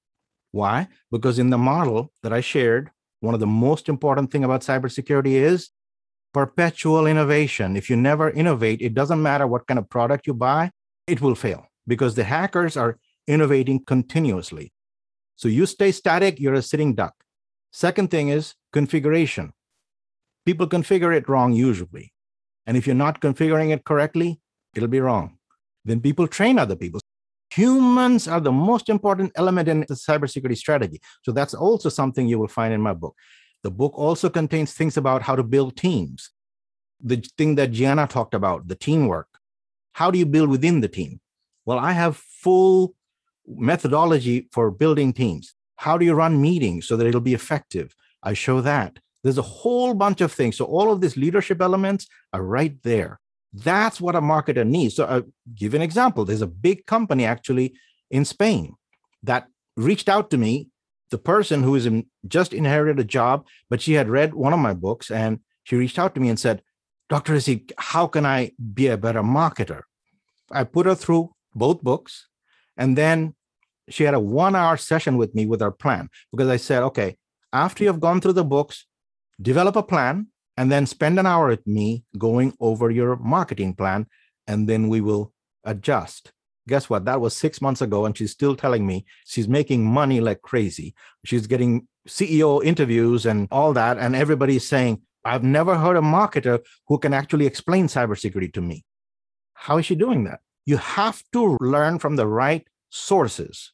Why? 0.51 0.88
Because 1.12 1.39
in 1.39 1.49
the 1.49 1.58
model 1.58 2.12
that 2.21 2.32
I 2.34 2.41
shared, 2.41 2.91
one 3.23 3.33
of 3.33 3.39
the 3.39 3.47
most 3.47 3.88
important 3.88 4.31
thing 4.31 4.43
about 4.43 4.62
cybersecurity 4.62 5.36
is 5.36 5.69
perpetual 6.33 7.07
innovation. 7.07 7.77
If 7.77 7.89
you 7.89 7.95
never 7.95 8.29
innovate, 8.29 8.81
it 8.81 8.93
doesn't 8.93 9.21
matter 9.21 9.47
what 9.47 9.65
kind 9.65 9.79
of 9.79 9.89
product 9.89 10.27
you 10.27 10.33
buy, 10.33 10.71
it 11.07 11.21
will 11.21 11.36
fail 11.36 11.67
because 11.88 12.15
the 12.15 12.25
hackers 12.25 12.75
are 12.75 12.99
innovating 13.25 13.86
continuously. 13.86 14.73
So 15.38 15.47
you 15.47 15.65
stay 15.65 15.93
static, 15.93 16.38
you're 16.38 16.53
a 16.53 16.62
sitting 16.62 16.95
duck. 16.95 17.13
Second 17.71 18.12
thing 18.12 18.27
is 18.27 18.55
configuration. 18.73 19.53
People 20.45 20.67
configure 20.67 21.15
it 21.15 21.29
wrong 21.29 21.53
usually. 21.53 22.12
And 22.65 22.75
if 22.75 22.86
you're 22.86 22.93
not 22.93 23.21
configuring 23.21 23.71
it 23.71 23.86
correctly, 23.86 24.41
it'll 24.75 24.89
be 24.89 24.99
wrong. 24.99 25.38
Then 25.86 26.01
people 26.01 26.27
train 26.27 26.59
other 26.59 26.75
people. 26.75 26.99
Humans 27.55 28.27
are 28.27 28.39
the 28.39 28.51
most 28.51 28.89
important 28.89 29.31
element 29.35 29.67
in 29.67 29.81
the 29.81 29.95
cybersecurity 29.95 30.57
strategy. 30.57 31.01
So 31.23 31.31
that's 31.31 31.53
also 31.53 31.89
something 31.89 32.27
you 32.27 32.39
will 32.39 32.47
find 32.47 32.73
in 32.73 32.81
my 32.81 32.93
book. 32.93 33.15
The 33.63 33.71
book 33.71 33.93
also 33.95 34.29
contains 34.29 34.73
things 34.73 34.97
about 34.97 35.21
how 35.21 35.35
to 35.35 35.43
build 35.43 35.77
teams. 35.77 36.31
The 36.99 37.17
thing 37.37 37.55
that 37.55 37.71
Gianna 37.71 38.07
talked 38.07 38.33
about, 38.33 38.67
the 38.67 38.75
teamwork. 38.75 39.27
How 39.93 40.09
do 40.09 40.17
you 40.17 40.25
build 40.25 40.49
within 40.49 40.81
the 40.81 40.87
team? 40.87 41.19
Well, 41.65 41.79
I 41.79 41.91
have 41.91 42.17
full 42.17 42.95
methodology 43.47 44.49
for 44.51 44.71
building 44.71 45.13
teams. 45.13 45.53
How 45.77 45.97
do 45.97 46.05
you 46.05 46.13
run 46.13 46.41
meetings 46.41 46.87
so 46.87 46.97
that 46.97 47.07
it'll 47.07 47.21
be 47.21 47.33
effective? 47.33 47.95
I 48.23 48.33
show 48.33 48.61
that. 48.61 48.99
There's 49.23 49.37
a 49.37 49.43
whole 49.43 49.93
bunch 49.93 50.21
of 50.21 50.31
things. 50.31 50.57
So 50.57 50.65
all 50.65 50.91
of 50.91 51.01
these 51.01 51.17
leadership 51.17 51.61
elements 51.61 52.07
are 52.33 52.43
right 52.43 52.81
there. 52.83 53.19
That's 53.53 54.01
what 54.01 54.15
a 54.15 54.21
marketer 54.21 54.65
needs. 54.65 54.95
So 54.95 55.05
I'll 55.05 55.19
uh, 55.19 55.21
give 55.53 55.73
an 55.73 55.81
example. 55.81 56.25
There's 56.25 56.41
a 56.41 56.47
big 56.47 56.85
company 56.85 57.25
actually 57.25 57.75
in 58.09 58.25
Spain 58.25 58.73
that 59.21 59.47
reached 59.77 60.09
out 60.09 60.31
to 60.31 60.37
me 60.37 60.69
the 61.11 61.17
person 61.19 61.61
who 61.61 61.75
is 61.75 61.85
in, 61.85 62.07
just 62.27 62.53
inherited 62.53 62.99
a 62.99 63.03
job, 63.03 63.45
but 63.69 63.81
she 63.81 63.93
had 63.93 64.09
read 64.09 64.33
one 64.33 64.53
of 64.53 64.59
my 64.59 64.73
books 64.73 65.11
and 65.11 65.39
she 65.63 65.75
reached 65.75 65.99
out 65.99 66.15
to 66.15 66.21
me 66.21 66.29
and 66.29 66.39
said, 66.39 66.63
Dr. 67.09 67.33
Hasib, 67.33 67.71
how 67.77 68.07
can 68.07 68.25
I 68.25 68.51
be 68.73 68.87
a 68.87 68.97
better 68.97 69.21
marketer? 69.21 69.81
I 70.51 70.63
put 70.63 70.87
her 70.87 70.95
through 70.95 71.33
both 71.53 71.83
books. 71.83 72.27
And 72.75 72.97
then 72.97 73.35
she 73.89 74.03
had 74.03 74.15
a 74.15 74.19
one 74.19 74.55
hour 74.55 74.77
session 74.77 75.17
with 75.17 75.35
me 75.35 75.45
with 75.45 75.61
our 75.61 75.71
plan 75.71 76.09
because 76.31 76.47
I 76.47 76.57
said, 76.57 76.81
okay, 76.83 77.17
after 77.51 77.83
you've 77.83 77.99
gone 77.99 78.19
through 78.19 78.33
the 78.33 78.43
books, 78.43 78.87
develop 79.39 79.75
a 79.75 79.83
plan 79.83 80.27
and 80.57 80.71
then 80.71 80.85
spend 80.85 81.19
an 81.19 81.25
hour 81.25 81.47
with 81.47 81.65
me 81.65 82.03
going 82.17 82.55
over 82.59 82.89
your 82.91 83.15
marketing 83.17 83.73
plan. 83.73 84.07
And 84.47 84.67
then 84.67 84.89
we 84.89 85.01
will 85.01 85.33
adjust 85.63 86.33
guess 86.67 86.89
what? 86.89 87.05
That 87.05 87.21
was 87.21 87.35
six 87.35 87.61
months 87.61 87.81
ago, 87.81 88.05
and 88.05 88.17
she's 88.17 88.31
still 88.31 88.55
telling 88.55 88.85
me 88.85 89.05
she's 89.25 89.47
making 89.47 89.85
money 89.85 90.19
like 90.19 90.41
crazy. 90.41 90.95
She's 91.25 91.47
getting 91.47 91.87
CEO 92.07 92.63
interviews 92.63 93.25
and 93.25 93.47
all 93.51 93.73
that, 93.73 93.97
and 93.97 94.15
everybody's 94.15 94.67
saying, 94.67 95.01
I've 95.25 95.43
never 95.43 95.75
heard 95.75 95.95
a 95.95 96.01
marketer 96.01 96.59
who 96.87 96.97
can 96.97 97.13
actually 97.13 97.45
explain 97.45 97.87
cybersecurity 97.87 98.53
to 98.53 98.61
me. 98.61 98.83
How 99.53 99.77
is 99.77 99.85
she 99.85 99.95
doing 99.95 100.25
that? 100.25 100.41
You 100.65 100.77
have 100.77 101.23
to 101.33 101.57
learn 101.61 101.99
from 101.99 102.15
the 102.15 102.27
right 102.27 102.67
sources. 102.89 103.71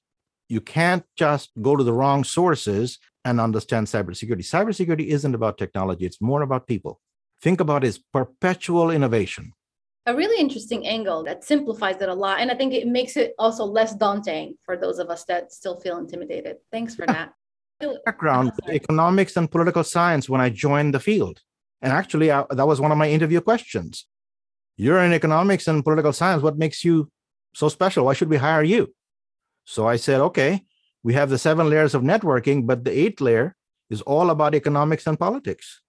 You 0.47 0.61
can't 0.61 1.03
just 1.15 1.51
go 1.61 1.75
to 1.75 1.83
the 1.83 1.93
wrong 1.93 2.23
sources 2.23 2.99
and 3.25 3.39
understand 3.39 3.88
cybersecurity. 3.88 4.43
Cybersecurity 4.43 5.08
isn't 5.08 5.36
about 5.36 5.58
technology, 5.58 6.05
it's 6.05 6.21
more 6.21 6.41
about 6.41 6.67
people. 6.67 6.99
Think 7.41 7.60
about 7.60 7.84
it 7.84 7.88
as 7.88 7.97
perpetual 7.97 8.91
innovation. 8.91 9.53
a 10.05 10.15
really 10.15 10.39
interesting 10.41 10.88
angle 10.88 11.23
that 11.23 11.43
simplifies 11.43 12.01
it 12.01 12.10
a 12.10 12.13
lot. 12.13 12.39
And 12.39 12.49
I 12.51 12.55
think 12.55 12.73
it 12.73 12.88
makes 12.88 13.15
it 13.15 13.34
also 13.38 13.63
less 13.63 13.93
daunting 13.93 14.55
for 14.63 14.75
those 14.75 14.97
of 14.99 15.10
us 15.10 15.23
that 15.25 15.53
still 15.53 15.79
feel 15.79 15.97
intimidated. 15.97 16.58
Thanks 16.71 16.95
for 16.95 17.05
that. 17.05 17.34
Background 18.05 18.51
oh, 18.67 18.71
economics 18.71 19.38
and 19.38 19.49
political 19.49 19.84
science 19.84 20.27
when 20.27 20.41
I 20.41 20.49
joined 20.49 20.93
the 20.93 20.99
field. 20.99 21.41
And 21.82 21.93
actually, 21.93 22.32
I, 22.32 22.43
that 22.49 22.67
was 22.67 22.82
one 22.82 22.91
of 22.91 22.97
my 22.97 23.10
interview 23.10 23.39
questions. 23.39 24.05
You're 24.75 24.99
in 25.03 25.13
economics 25.13 25.67
and 25.67 25.84
political 25.84 26.12
science. 26.12 26.41
What 26.43 26.58
makes 26.58 26.84
you 26.84 27.10
so 27.53 27.69
special? 27.69 28.05
Why 28.05 28.13
should 28.13 28.29
we 28.29 28.38
hire 28.38 28.63
you? 28.63 28.93
So 29.65 29.88
I 29.88 29.97
said, 29.97 30.19
okay, 30.21 30.65
we 31.03 31.13
have 31.13 31.29
the 31.29 31.38
seven 31.38 31.69
layers 31.69 31.95
of 31.95 32.01
networking, 32.01 32.67
but 32.67 32.83
the 32.83 32.97
eighth 32.97 33.21
layer 33.21 33.55
is 33.89 34.01
all 34.01 34.29
about 34.29 34.55
economics 34.55 35.07
and 35.07 35.19
politics. 35.19 35.81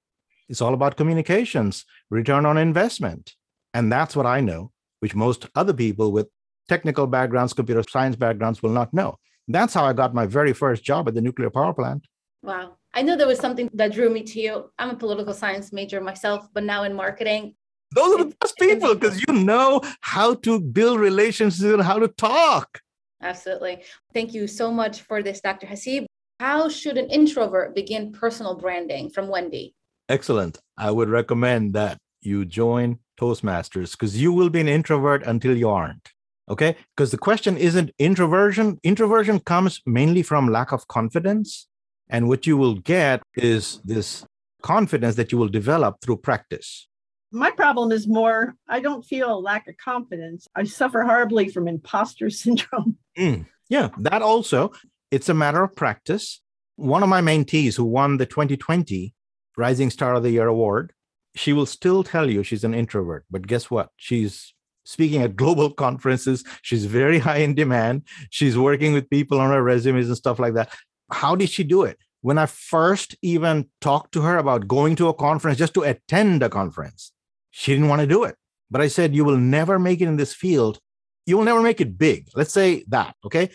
It's 0.48 0.60
all 0.60 0.74
about 0.74 0.96
communications, 0.96 1.84
return 2.10 2.46
on 2.46 2.58
investment. 2.58 3.34
And 3.74 3.92
that's 3.92 4.16
what 4.16 4.26
I 4.26 4.40
know, 4.40 4.72
which 5.00 5.14
most 5.14 5.48
other 5.54 5.72
people 5.72 6.12
with 6.12 6.28
technical 6.68 7.06
backgrounds, 7.06 7.52
computer 7.52 7.84
science 7.88 8.16
backgrounds 8.16 8.62
will 8.62 8.70
not 8.70 8.92
know. 8.94 9.16
That's 9.48 9.74
how 9.74 9.84
I 9.84 9.92
got 9.92 10.14
my 10.14 10.26
very 10.26 10.52
first 10.52 10.84
job 10.84 11.08
at 11.08 11.14
the 11.14 11.20
nuclear 11.20 11.50
power 11.50 11.74
plant. 11.74 12.06
Wow. 12.42 12.76
I 12.94 13.02
know 13.02 13.16
there 13.16 13.26
was 13.26 13.38
something 13.38 13.70
that 13.74 13.92
drew 13.92 14.10
me 14.10 14.22
to 14.22 14.40
you. 14.40 14.70
I'm 14.78 14.90
a 14.90 14.96
political 14.96 15.34
science 15.34 15.72
major 15.72 16.00
myself, 16.00 16.48
but 16.52 16.64
now 16.64 16.84
in 16.84 16.94
marketing. 16.94 17.54
Those 17.94 18.14
are 18.14 18.24
the 18.24 18.34
best 18.40 18.56
people 18.58 18.94
because 18.94 19.22
you 19.26 19.34
know 19.34 19.82
how 20.00 20.34
to 20.34 20.60
build 20.60 21.00
relationships 21.00 21.62
and 21.62 21.82
how 21.82 21.98
to 21.98 22.08
talk. 22.08 22.80
Absolutely. 23.22 23.82
Thank 24.14 24.32
you 24.34 24.46
so 24.46 24.70
much 24.70 25.02
for 25.02 25.22
this, 25.22 25.40
Dr. 25.40 25.66
Hasib. 25.66 26.06
How 26.38 26.68
should 26.68 26.96
an 26.96 27.10
introvert 27.10 27.74
begin 27.74 28.12
personal 28.12 28.54
branding 28.56 29.10
from 29.10 29.28
Wendy? 29.28 29.74
Excellent. 30.08 30.58
I 30.78 30.90
would 30.90 31.10
recommend 31.10 31.74
that 31.74 31.98
you 32.22 32.44
join 32.44 32.98
Toastmasters 33.20 33.92
because 33.92 34.20
you 34.20 34.32
will 34.32 34.48
be 34.48 34.60
an 34.60 34.68
introvert 34.68 35.22
until 35.26 35.56
you 35.56 35.68
aren't. 35.68 36.08
Okay. 36.48 36.76
Because 36.96 37.10
the 37.10 37.18
question 37.18 37.56
isn't 37.56 37.90
introversion. 37.98 38.78
Introversion 38.82 39.38
comes 39.40 39.80
mainly 39.86 40.22
from 40.22 40.48
lack 40.48 40.72
of 40.72 40.88
confidence. 40.88 41.68
And 42.08 42.26
what 42.26 42.46
you 42.46 42.56
will 42.56 42.74
get 42.74 43.22
is 43.36 43.80
this 43.84 44.24
confidence 44.62 45.14
that 45.14 45.30
you 45.30 45.38
will 45.38 45.48
develop 45.48 46.00
through 46.02 46.16
practice. 46.18 46.88
My 47.32 47.50
problem 47.50 47.92
is 47.92 48.08
more, 48.08 48.56
I 48.68 48.80
don't 48.80 49.04
feel 49.04 49.32
a 49.32 49.38
lack 49.38 49.68
of 49.68 49.76
confidence. 49.76 50.48
I 50.56 50.64
suffer 50.64 51.02
horribly 51.02 51.48
from 51.48 51.68
imposter 51.68 52.28
syndrome. 52.30 52.98
Mm, 53.16 53.46
yeah, 53.68 53.90
that 53.98 54.22
also. 54.22 54.72
It's 55.10 55.28
a 55.28 55.34
matter 55.34 55.62
of 55.62 55.74
practice. 55.74 56.40
One 56.76 57.02
of 57.02 57.08
my 57.08 57.20
mentees 57.20 57.76
who 57.76 57.84
won 57.84 58.16
the 58.16 58.26
2020 58.26 59.14
Rising 59.56 59.90
Star 59.90 60.14
of 60.14 60.22
the 60.22 60.30
Year 60.30 60.46
award, 60.46 60.92
she 61.34 61.52
will 61.52 61.66
still 61.66 62.02
tell 62.02 62.30
you 62.30 62.42
she's 62.42 62.64
an 62.64 62.74
introvert. 62.74 63.24
But 63.30 63.46
guess 63.46 63.70
what? 63.70 63.90
She's 63.96 64.54
speaking 64.84 65.22
at 65.22 65.36
global 65.36 65.70
conferences. 65.84 66.44
She's 66.62 66.86
very 66.86 67.18
high 67.18 67.38
in 67.38 67.54
demand. 67.54 68.02
She's 68.30 68.58
working 68.58 68.92
with 68.92 69.10
people 69.10 69.40
on 69.40 69.50
her 69.50 69.62
resumes 69.62 70.08
and 70.08 70.16
stuff 70.16 70.38
like 70.38 70.54
that. 70.54 70.72
How 71.12 71.34
did 71.34 71.50
she 71.50 71.64
do 71.64 71.82
it? 71.82 71.98
When 72.22 72.38
I 72.38 72.46
first 72.46 73.16
even 73.22 73.68
talked 73.80 74.12
to 74.12 74.22
her 74.22 74.36
about 74.36 74.68
going 74.68 74.96
to 74.96 75.08
a 75.08 75.14
conference 75.14 75.58
just 75.58 75.74
to 75.74 75.82
attend 75.82 76.42
a 76.42 76.48
conference, 76.48 77.12
she 77.50 77.72
didn't 77.72 77.88
want 77.88 78.00
to 78.00 78.06
do 78.06 78.24
it. 78.24 78.36
But 78.70 78.80
I 78.80 78.88
said, 78.88 79.14
You 79.14 79.24
will 79.24 79.36
never 79.36 79.78
make 79.78 80.00
it 80.00 80.08
in 80.08 80.16
this 80.16 80.34
field. 80.34 80.78
You 81.26 81.36
will 81.36 81.44
never 81.44 81.62
make 81.62 81.80
it 81.80 81.98
big. 81.98 82.28
Let's 82.34 82.52
say 82.52 82.84
that. 82.88 83.14
Okay. 83.24 83.50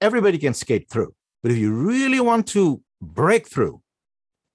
Everybody 0.00 0.38
can 0.38 0.54
skate 0.54 0.88
through. 0.90 1.14
But 1.42 1.52
if 1.52 1.58
you 1.58 1.72
really 1.72 2.20
want 2.20 2.46
to 2.48 2.80
break 3.00 3.48
through 3.48 3.80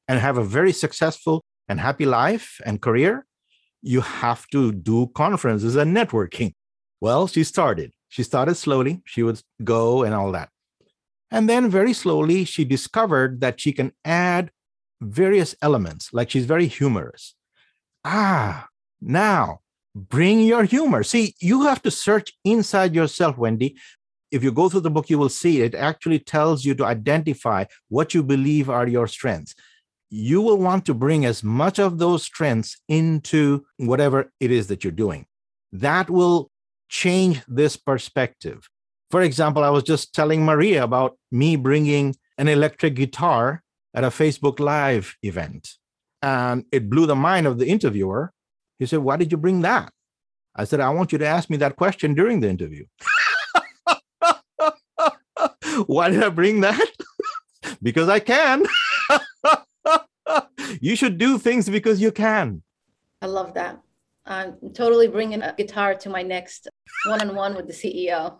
and 0.07 0.19
have 0.19 0.37
a 0.37 0.43
very 0.43 0.73
successful 0.73 1.43
and 1.67 1.79
happy 1.79 2.05
life 2.05 2.59
and 2.65 2.81
career, 2.81 3.25
you 3.81 4.01
have 4.01 4.47
to 4.47 4.71
do 4.71 5.07
conferences 5.15 5.75
and 5.75 5.95
networking. 5.95 6.53
Well, 6.99 7.27
she 7.27 7.43
started. 7.43 7.91
She 8.09 8.23
started 8.23 8.55
slowly. 8.55 9.01
She 9.05 9.23
would 9.23 9.41
go 9.63 10.03
and 10.03 10.13
all 10.13 10.31
that. 10.31 10.49
And 11.31 11.47
then 11.47 11.69
very 11.69 11.93
slowly, 11.93 12.43
she 12.43 12.65
discovered 12.65 13.39
that 13.41 13.59
she 13.59 13.71
can 13.71 13.91
add 14.03 14.51
various 14.99 15.55
elements, 15.61 16.11
like 16.11 16.29
she's 16.29 16.45
very 16.45 16.67
humorous. 16.67 17.35
Ah, 18.03 18.67
now 19.01 19.61
bring 19.95 20.41
your 20.41 20.63
humor. 20.63 21.03
See, 21.03 21.35
you 21.39 21.63
have 21.63 21.81
to 21.83 21.91
search 21.91 22.33
inside 22.43 22.93
yourself, 22.93 23.37
Wendy. 23.37 23.75
If 24.31 24.43
you 24.43 24.51
go 24.51 24.69
through 24.69 24.81
the 24.81 24.91
book, 24.91 25.09
you 25.09 25.17
will 25.17 25.29
see 25.29 25.61
it 25.61 25.73
actually 25.73 26.19
tells 26.19 26.63
you 26.63 26.75
to 26.75 26.85
identify 26.85 27.65
what 27.89 28.13
you 28.13 28.21
believe 28.23 28.69
are 28.69 28.87
your 28.87 29.07
strengths. 29.07 29.55
You 30.11 30.41
will 30.41 30.57
want 30.57 30.85
to 30.85 30.93
bring 30.93 31.25
as 31.25 31.43
much 31.43 31.79
of 31.79 31.97
those 31.97 32.23
strengths 32.23 32.77
into 32.87 33.65
whatever 33.77 34.31
it 34.39 34.51
is 34.51 34.67
that 34.67 34.83
you're 34.83 34.91
doing. 34.91 35.25
That 35.71 36.09
will 36.09 36.49
change 36.89 37.41
this 37.47 37.77
perspective. 37.77 38.69
For 39.11 39.21
example, 39.21 39.63
I 39.63 39.69
was 39.69 39.83
just 39.83 40.13
telling 40.13 40.45
Maria 40.45 40.83
about 40.83 41.17
me 41.31 41.55
bringing 41.55 42.15
an 42.37 42.47
electric 42.47 42.95
guitar 42.95 43.63
at 43.93 44.03
a 44.03 44.07
Facebook 44.07 44.59
Live 44.59 45.15
event. 45.23 45.69
And 46.21 46.65
it 46.71 46.89
blew 46.89 47.05
the 47.05 47.15
mind 47.15 47.47
of 47.47 47.57
the 47.57 47.67
interviewer. 47.67 48.31
He 48.79 48.85
said, 48.85 48.99
Why 48.99 49.17
did 49.17 49.31
you 49.31 49.37
bring 49.37 49.61
that? 49.61 49.91
I 50.55 50.63
said, 50.63 50.79
I 50.79 50.89
want 50.89 51.11
you 51.11 51.17
to 51.19 51.27
ask 51.27 51.49
me 51.49 51.57
that 51.57 51.75
question 51.75 52.15
during 52.15 52.39
the 52.39 52.49
interview. 52.49 52.85
Why 55.85 56.09
did 56.09 56.23
I 56.23 56.29
bring 56.29 56.61
that? 56.61 56.89
because 57.81 58.09
I 58.09 58.19
can. 58.19 58.65
you 60.81 60.95
should 60.95 61.17
do 61.17 61.37
things 61.37 61.69
because 61.69 62.01
you 62.01 62.11
can. 62.11 62.63
I 63.21 63.27
love 63.27 63.53
that. 63.53 63.79
I'm 64.25 64.57
totally 64.73 65.07
bringing 65.07 65.41
a 65.41 65.53
guitar 65.53 65.95
to 65.95 66.09
my 66.09 66.23
next 66.23 66.67
one 67.05 67.21
on 67.21 67.35
one 67.35 67.55
with 67.55 67.67
the 67.67 67.73
CEO. 67.73 68.37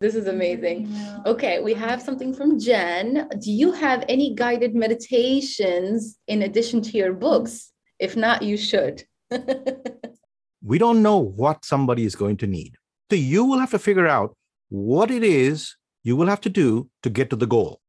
this 0.00 0.14
is 0.14 0.26
amazing. 0.26 0.92
Okay, 1.26 1.60
we 1.60 1.74
have 1.74 2.02
something 2.02 2.34
from 2.34 2.58
Jen. 2.58 3.28
Do 3.38 3.52
you 3.52 3.72
have 3.72 4.04
any 4.08 4.34
guided 4.34 4.74
meditations 4.74 6.18
in 6.26 6.42
addition 6.42 6.82
to 6.82 6.96
your 6.96 7.12
books? 7.12 7.69
If 8.00 8.16
not, 8.16 8.42
you 8.42 8.56
should. 8.56 9.04
we 10.64 10.78
don't 10.78 11.02
know 11.02 11.18
what 11.18 11.64
somebody 11.64 12.04
is 12.04 12.16
going 12.16 12.38
to 12.38 12.46
need. 12.46 12.74
So 13.10 13.16
you 13.16 13.44
will 13.44 13.58
have 13.58 13.70
to 13.70 13.78
figure 13.78 14.06
out 14.06 14.34
what 14.70 15.10
it 15.10 15.22
is 15.22 15.76
you 16.02 16.16
will 16.16 16.28
have 16.28 16.40
to 16.40 16.48
do 16.48 16.88
to 17.02 17.10
get 17.10 17.30
to 17.30 17.36
the 17.36 17.46
goal. 17.46 17.80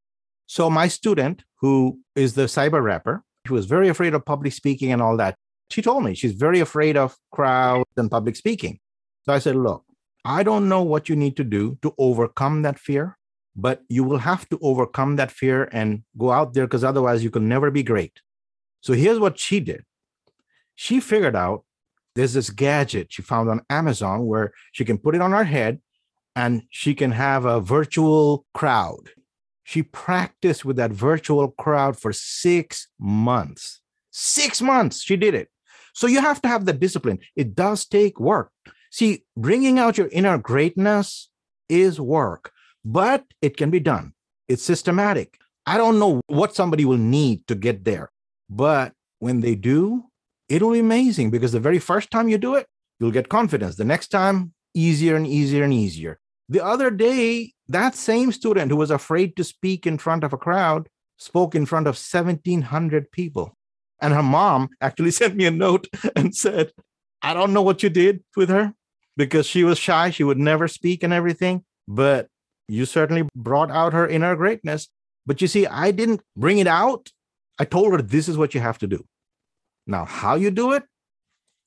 So 0.48 0.70
my 0.70 0.88
student, 0.88 1.44
who 1.62 2.00
is 2.16 2.34
the 2.34 2.44
cyber 2.44 2.84
rapper, 2.84 3.24
she 3.48 3.54
was 3.54 3.66
very 3.66 3.88
afraid 3.88 4.14
of 4.14 4.26
public 4.26 4.54
speaking 4.54 4.92
and 4.92 5.02
all 5.02 5.16
that. 5.18 5.36
She 5.70 5.82
told 5.82 6.04
me 6.04 6.14
she's 6.14 6.34
very 6.34 6.60
afraid 6.60 6.98
of 6.98 7.16
crowds 7.32 7.90
and 7.96 8.12
public 8.12 8.36
speaking. 8.36 8.80
So 9.24 9.34
I 9.34 9.40
said, 9.40 9.56
look, 9.56 9.86
I 10.26 10.44
don't 10.44 10.68
know 10.68 10.84
what 10.84 11.08
you 11.08 11.16
need 11.16 11.38
to 11.38 11.44
do 11.44 11.78
to 11.82 11.94
overcome 11.98 12.64
that 12.64 12.78
fear, 12.78 13.18
but 13.56 13.82
you 13.88 14.04
will 14.04 14.18
have 14.18 14.48
to 14.50 14.60
overcome 14.62 15.16
that 15.16 15.32
fear 15.32 15.70
and 15.72 16.04
go 16.18 16.32
out 16.32 16.54
there 16.54 16.68
because 16.68 16.84
otherwise 16.84 17.24
you 17.24 17.32
can 17.32 17.48
never 17.48 17.72
be 17.72 17.84
great. 17.84 18.20
So 18.82 18.94
here's 18.94 19.20
what 19.20 19.40
she 19.40 19.60
did. 19.62 19.86
She 20.82 21.00
figured 21.00 21.36
out 21.36 21.64
there's 22.16 22.34
this 22.34 22.50
gadget 22.50 23.14
she 23.14 23.22
found 23.22 23.52
on 23.52 23.62
Amazon 23.70 24.26
where 24.26 24.52
she 24.72 24.84
can 24.84 24.98
put 24.98 25.14
it 25.14 25.22
on 25.22 25.32
her 25.32 25.44
head 25.44 25.80
and 26.36 26.64
she 26.72 26.96
can 26.96 27.12
have 27.12 27.46
a 27.46 27.62
virtual 27.62 28.48
crowd. 28.56 29.12
She 29.64 29.84
practiced 29.84 30.66
with 30.66 30.78
that 30.78 30.90
virtual 30.90 31.50
crowd 31.50 32.00
for 32.00 32.12
six 32.12 32.88
months. 33.00 33.82
Six 34.10 34.60
months 34.60 35.04
she 35.04 35.18
did 35.18 35.36
it. 35.36 35.50
So 35.94 36.08
you 36.08 36.20
have 36.20 36.42
to 36.42 36.48
have 36.48 36.66
the 36.66 36.74
discipline. 36.74 37.20
It 37.36 37.54
does 37.54 37.86
take 37.86 38.20
work. 38.20 38.52
See, 38.90 39.24
bringing 39.38 39.78
out 39.78 40.00
your 40.00 40.08
inner 40.08 40.40
greatness 40.40 41.30
is 41.70 42.02
work, 42.02 42.52
but 42.84 43.24
it 43.40 43.56
can 43.56 43.70
be 43.70 43.80
done. 43.80 44.14
It's 44.48 44.64
systematic. 44.64 45.38
I 45.64 45.78
don't 45.78 46.00
know 46.00 46.22
what 46.26 46.56
somebody 46.56 46.86
will 46.86 46.98
need 46.98 47.46
to 47.50 47.54
get 47.54 47.86
there, 47.86 48.12
but 48.50 48.94
when 49.20 49.42
they 49.42 49.54
do, 49.54 50.06
it'll 50.52 50.72
be 50.72 50.80
amazing 50.80 51.32
because 51.32 51.54
the 51.54 51.60
very 51.60 51.80
first 51.80 52.12
time 52.12 52.28
you 52.28 52.38
do 52.38 52.56
it, 52.56 52.68
you'll 53.00 53.12
get 53.12 53.30
confidence. 53.30 53.76
The 53.76 53.86
next 53.86 54.10
time, 54.10 54.54
easier 54.74 55.16
and 55.16 55.26
easier 55.26 55.64
and 55.64 55.74
easier. 55.74 56.20
The 56.50 56.64
other 56.64 56.92
day, 56.92 57.54
that 57.70 57.96
same 57.96 58.32
student 58.34 58.70
who 58.70 58.78
was 58.78 58.92
afraid 58.92 59.38
to 59.38 59.44
speak 59.46 59.88
in 59.88 59.98
front 59.98 60.26
of 60.26 60.34
a 60.34 60.38
crowd 60.38 60.90
spoke 61.18 61.56
in 61.56 61.66
front 61.66 61.88
of 61.88 61.96
1,700 61.96 63.12
people. 63.12 63.56
And 64.02 64.14
her 64.14 64.24
mom 64.24 64.70
actually 64.82 65.12
sent 65.20 65.36
me 65.36 65.46
a 65.46 65.52
note 65.52 65.88
and 66.16 66.36
said, 66.36 66.72
I 67.22 67.34
don't 67.34 67.54
know 67.54 67.62
what 67.62 67.82
you 67.84 67.90
did 67.90 68.24
with 68.36 68.50
her 68.50 68.74
because 69.16 69.46
she 69.46 69.64
was 69.64 69.78
shy. 69.78 70.10
She 70.10 70.24
would 70.24 70.40
never 70.40 70.68
speak 70.68 71.04
and 71.04 71.14
everything, 71.14 71.64
but 71.88 72.28
you 72.68 72.86
certainly 72.86 73.28
brought 73.36 73.72
out 73.72 73.94
her 73.94 74.08
inner 74.08 74.36
greatness. 74.36 74.90
But 75.26 75.42
you 75.42 75.48
see, 75.48 75.68
I 75.68 75.92
didn't 75.92 76.22
bring 76.36 76.58
it 76.58 76.68
out. 76.68 77.10
I 77.60 77.66
told 77.66 77.94
her, 77.94 78.02
this 78.02 78.28
is 78.28 78.38
what 78.38 78.54
you 78.56 78.60
have 78.60 78.80
to 78.80 78.88
do. 78.88 79.06
Now, 79.88 80.06
how 80.06 80.36
you 80.36 80.52
do 80.52 80.72
it, 80.74 80.84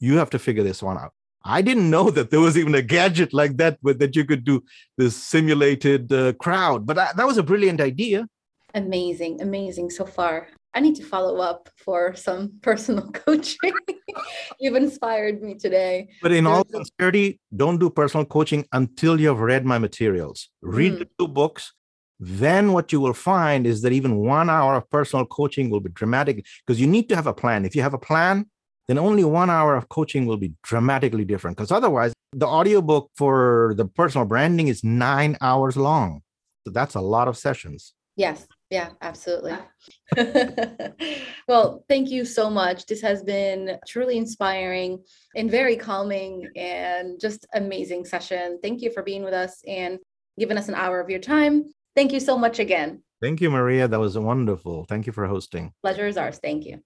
you 0.00 0.18
have 0.18 0.30
to 0.30 0.38
figure 0.38 0.62
this 0.62 0.82
one 0.82 0.96
out. 0.98 1.12
I 1.44 1.60
didn't 1.60 1.90
know 1.90 2.10
that 2.10 2.30
there 2.30 2.40
was 2.40 2.56
even 2.56 2.74
a 2.74 2.82
gadget 2.82 3.34
like 3.34 3.58
that 3.58 3.78
with, 3.82 3.98
that 3.98 4.16
you 4.16 4.24
could 4.24 4.44
do 4.44 4.62
this 4.96 5.14
simulated 5.16 6.10
uh, 6.12 6.32
crowd, 6.34 6.86
but 6.86 6.96
that, 6.96 7.16
that 7.16 7.26
was 7.26 7.36
a 7.36 7.42
brilliant 7.42 7.80
idea. 7.80 8.26
Amazing, 8.74 9.40
amazing 9.42 9.90
so 9.90 10.04
far. 10.06 10.48
I 10.76 10.80
need 10.80 10.96
to 10.96 11.04
follow 11.04 11.38
up 11.38 11.68
for 11.76 12.14
some 12.16 12.54
personal 12.62 13.08
coaching. 13.12 13.72
You've 14.58 14.74
inspired 14.74 15.42
me 15.42 15.54
today. 15.54 16.08
But 16.22 16.32
in 16.32 16.46
all 16.46 16.64
sincerity, 16.68 17.40
don't 17.54 17.78
do 17.78 17.90
personal 17.90 18.24
coaching 18.26 18.64
until 18.72 19.20
you've 19.20 19.38
read 19.40 19.64
my 19.64 19.78
materials. 19.78 20.48
Read 20.62 20.94
Mm. 20.94 20.98
the 21.00 21.08
two 21.18 21.28
books. 21.28 21.72
Then 22.20 22.72
what 22.72 22.92
you 22.92 23.00
will 23.00 23.12
find 23.12 23.66
is 23.66 23.82
that 23.82 23.92
even 23.92 24.16
one 24.16 24.48
hour 24.48 24.76
of 24.76 24.88
personal 24.90 25.26
coaching 25.26 25.70
will 25.70 25.80
be 25.80 25.90
dramatic 25.90 26.44
because 26.66 26.80
you 26.80 26.86
need 26.86 27.08
to 27.08 27.16
have 27.16 27.26
a 27.26 27.34
plan. 27.34 27.64
If 27.64 27.74
you 27.74 27.82
have 27.82 27.94
a 27.94 27.98
plan, 27.98 28.46
then 28.88 28.98
only 28.98 29.24
one 29.24 29.50
hour 29.50 29.74
of 29.76 29.88
coaching 29.88 30.26
will 30.26 30.36
be 30.36 30.52
dramatically 30.62 31.24
different. 31.24 31.56
Because 31.56 31.72
otherwise, 31.72 32.12
the 32.32 32.46
audiobook 32.46 33.10
for 33.16 33.74
the 33.76 33.86
personal 33.86 34.26
branding 34.26 34.68
is 34.68 34.84
nine 34.84 35.36
hours 35.40 35.76
long. 35.76 36.22
So 36.64 36.72
that's 36.72 36.94
a 36.94 37.00
lot 37.00 37.28
of 37.28 37.36
sessions. 37.36 37.94
Yes. 38.16 38.46
Yeah, 38.70 38.90
absolutely. 39.02 39.54
well, 41.48 41.84
thank 41.88 42.10
you 42.10 42.24
so 42.24 42.50
much. 42.50 42.86
This 42.86 43.00
has 43.02 43.22
been 43.22 43.78
truly 43.86 44.18
inspiring 44.18 45.04
and 45.36 45.48
very 45.48 45.76
calming 45.76 46.50
and 46.56 47.20
just 47.20 47.46
amazing 47.54 48.04
session. 48.04 48.58
Thank 48.62 48.82
you 48.82 48.90
for 48.90 49.04
being 49.04 49.22
with 49.22 49.34
us 49.34 49.60
and 49.68 50.00
giving 50.38 50.58
us 50.58 50.68
an 50.68 50.74
hour 50.74 50.98
of 50.98 51.08
your 51.08 51.20
time. 51.20 51.66
Thank 51.94 52.12
you 52.12 52.20
so 52.20 52.36
much 52.36 52.58
again. 52.58 53.02
Thank 53.22 53.40
you, 53.40 53.50
Maria. 53.50 53.88
That 53.88 54.00
was 54.00 54.18
wonderful. 54.18 54.84
Thank 54.88 55.06
you 55.06 55.12
for 55.12 55.26
hosting. 55.26 55.72
Pleasure 55.82 56.06
is 56.06 56.16
ours. 56.16 56.38
Thank 56.38 56.66
you. 56.66 56.82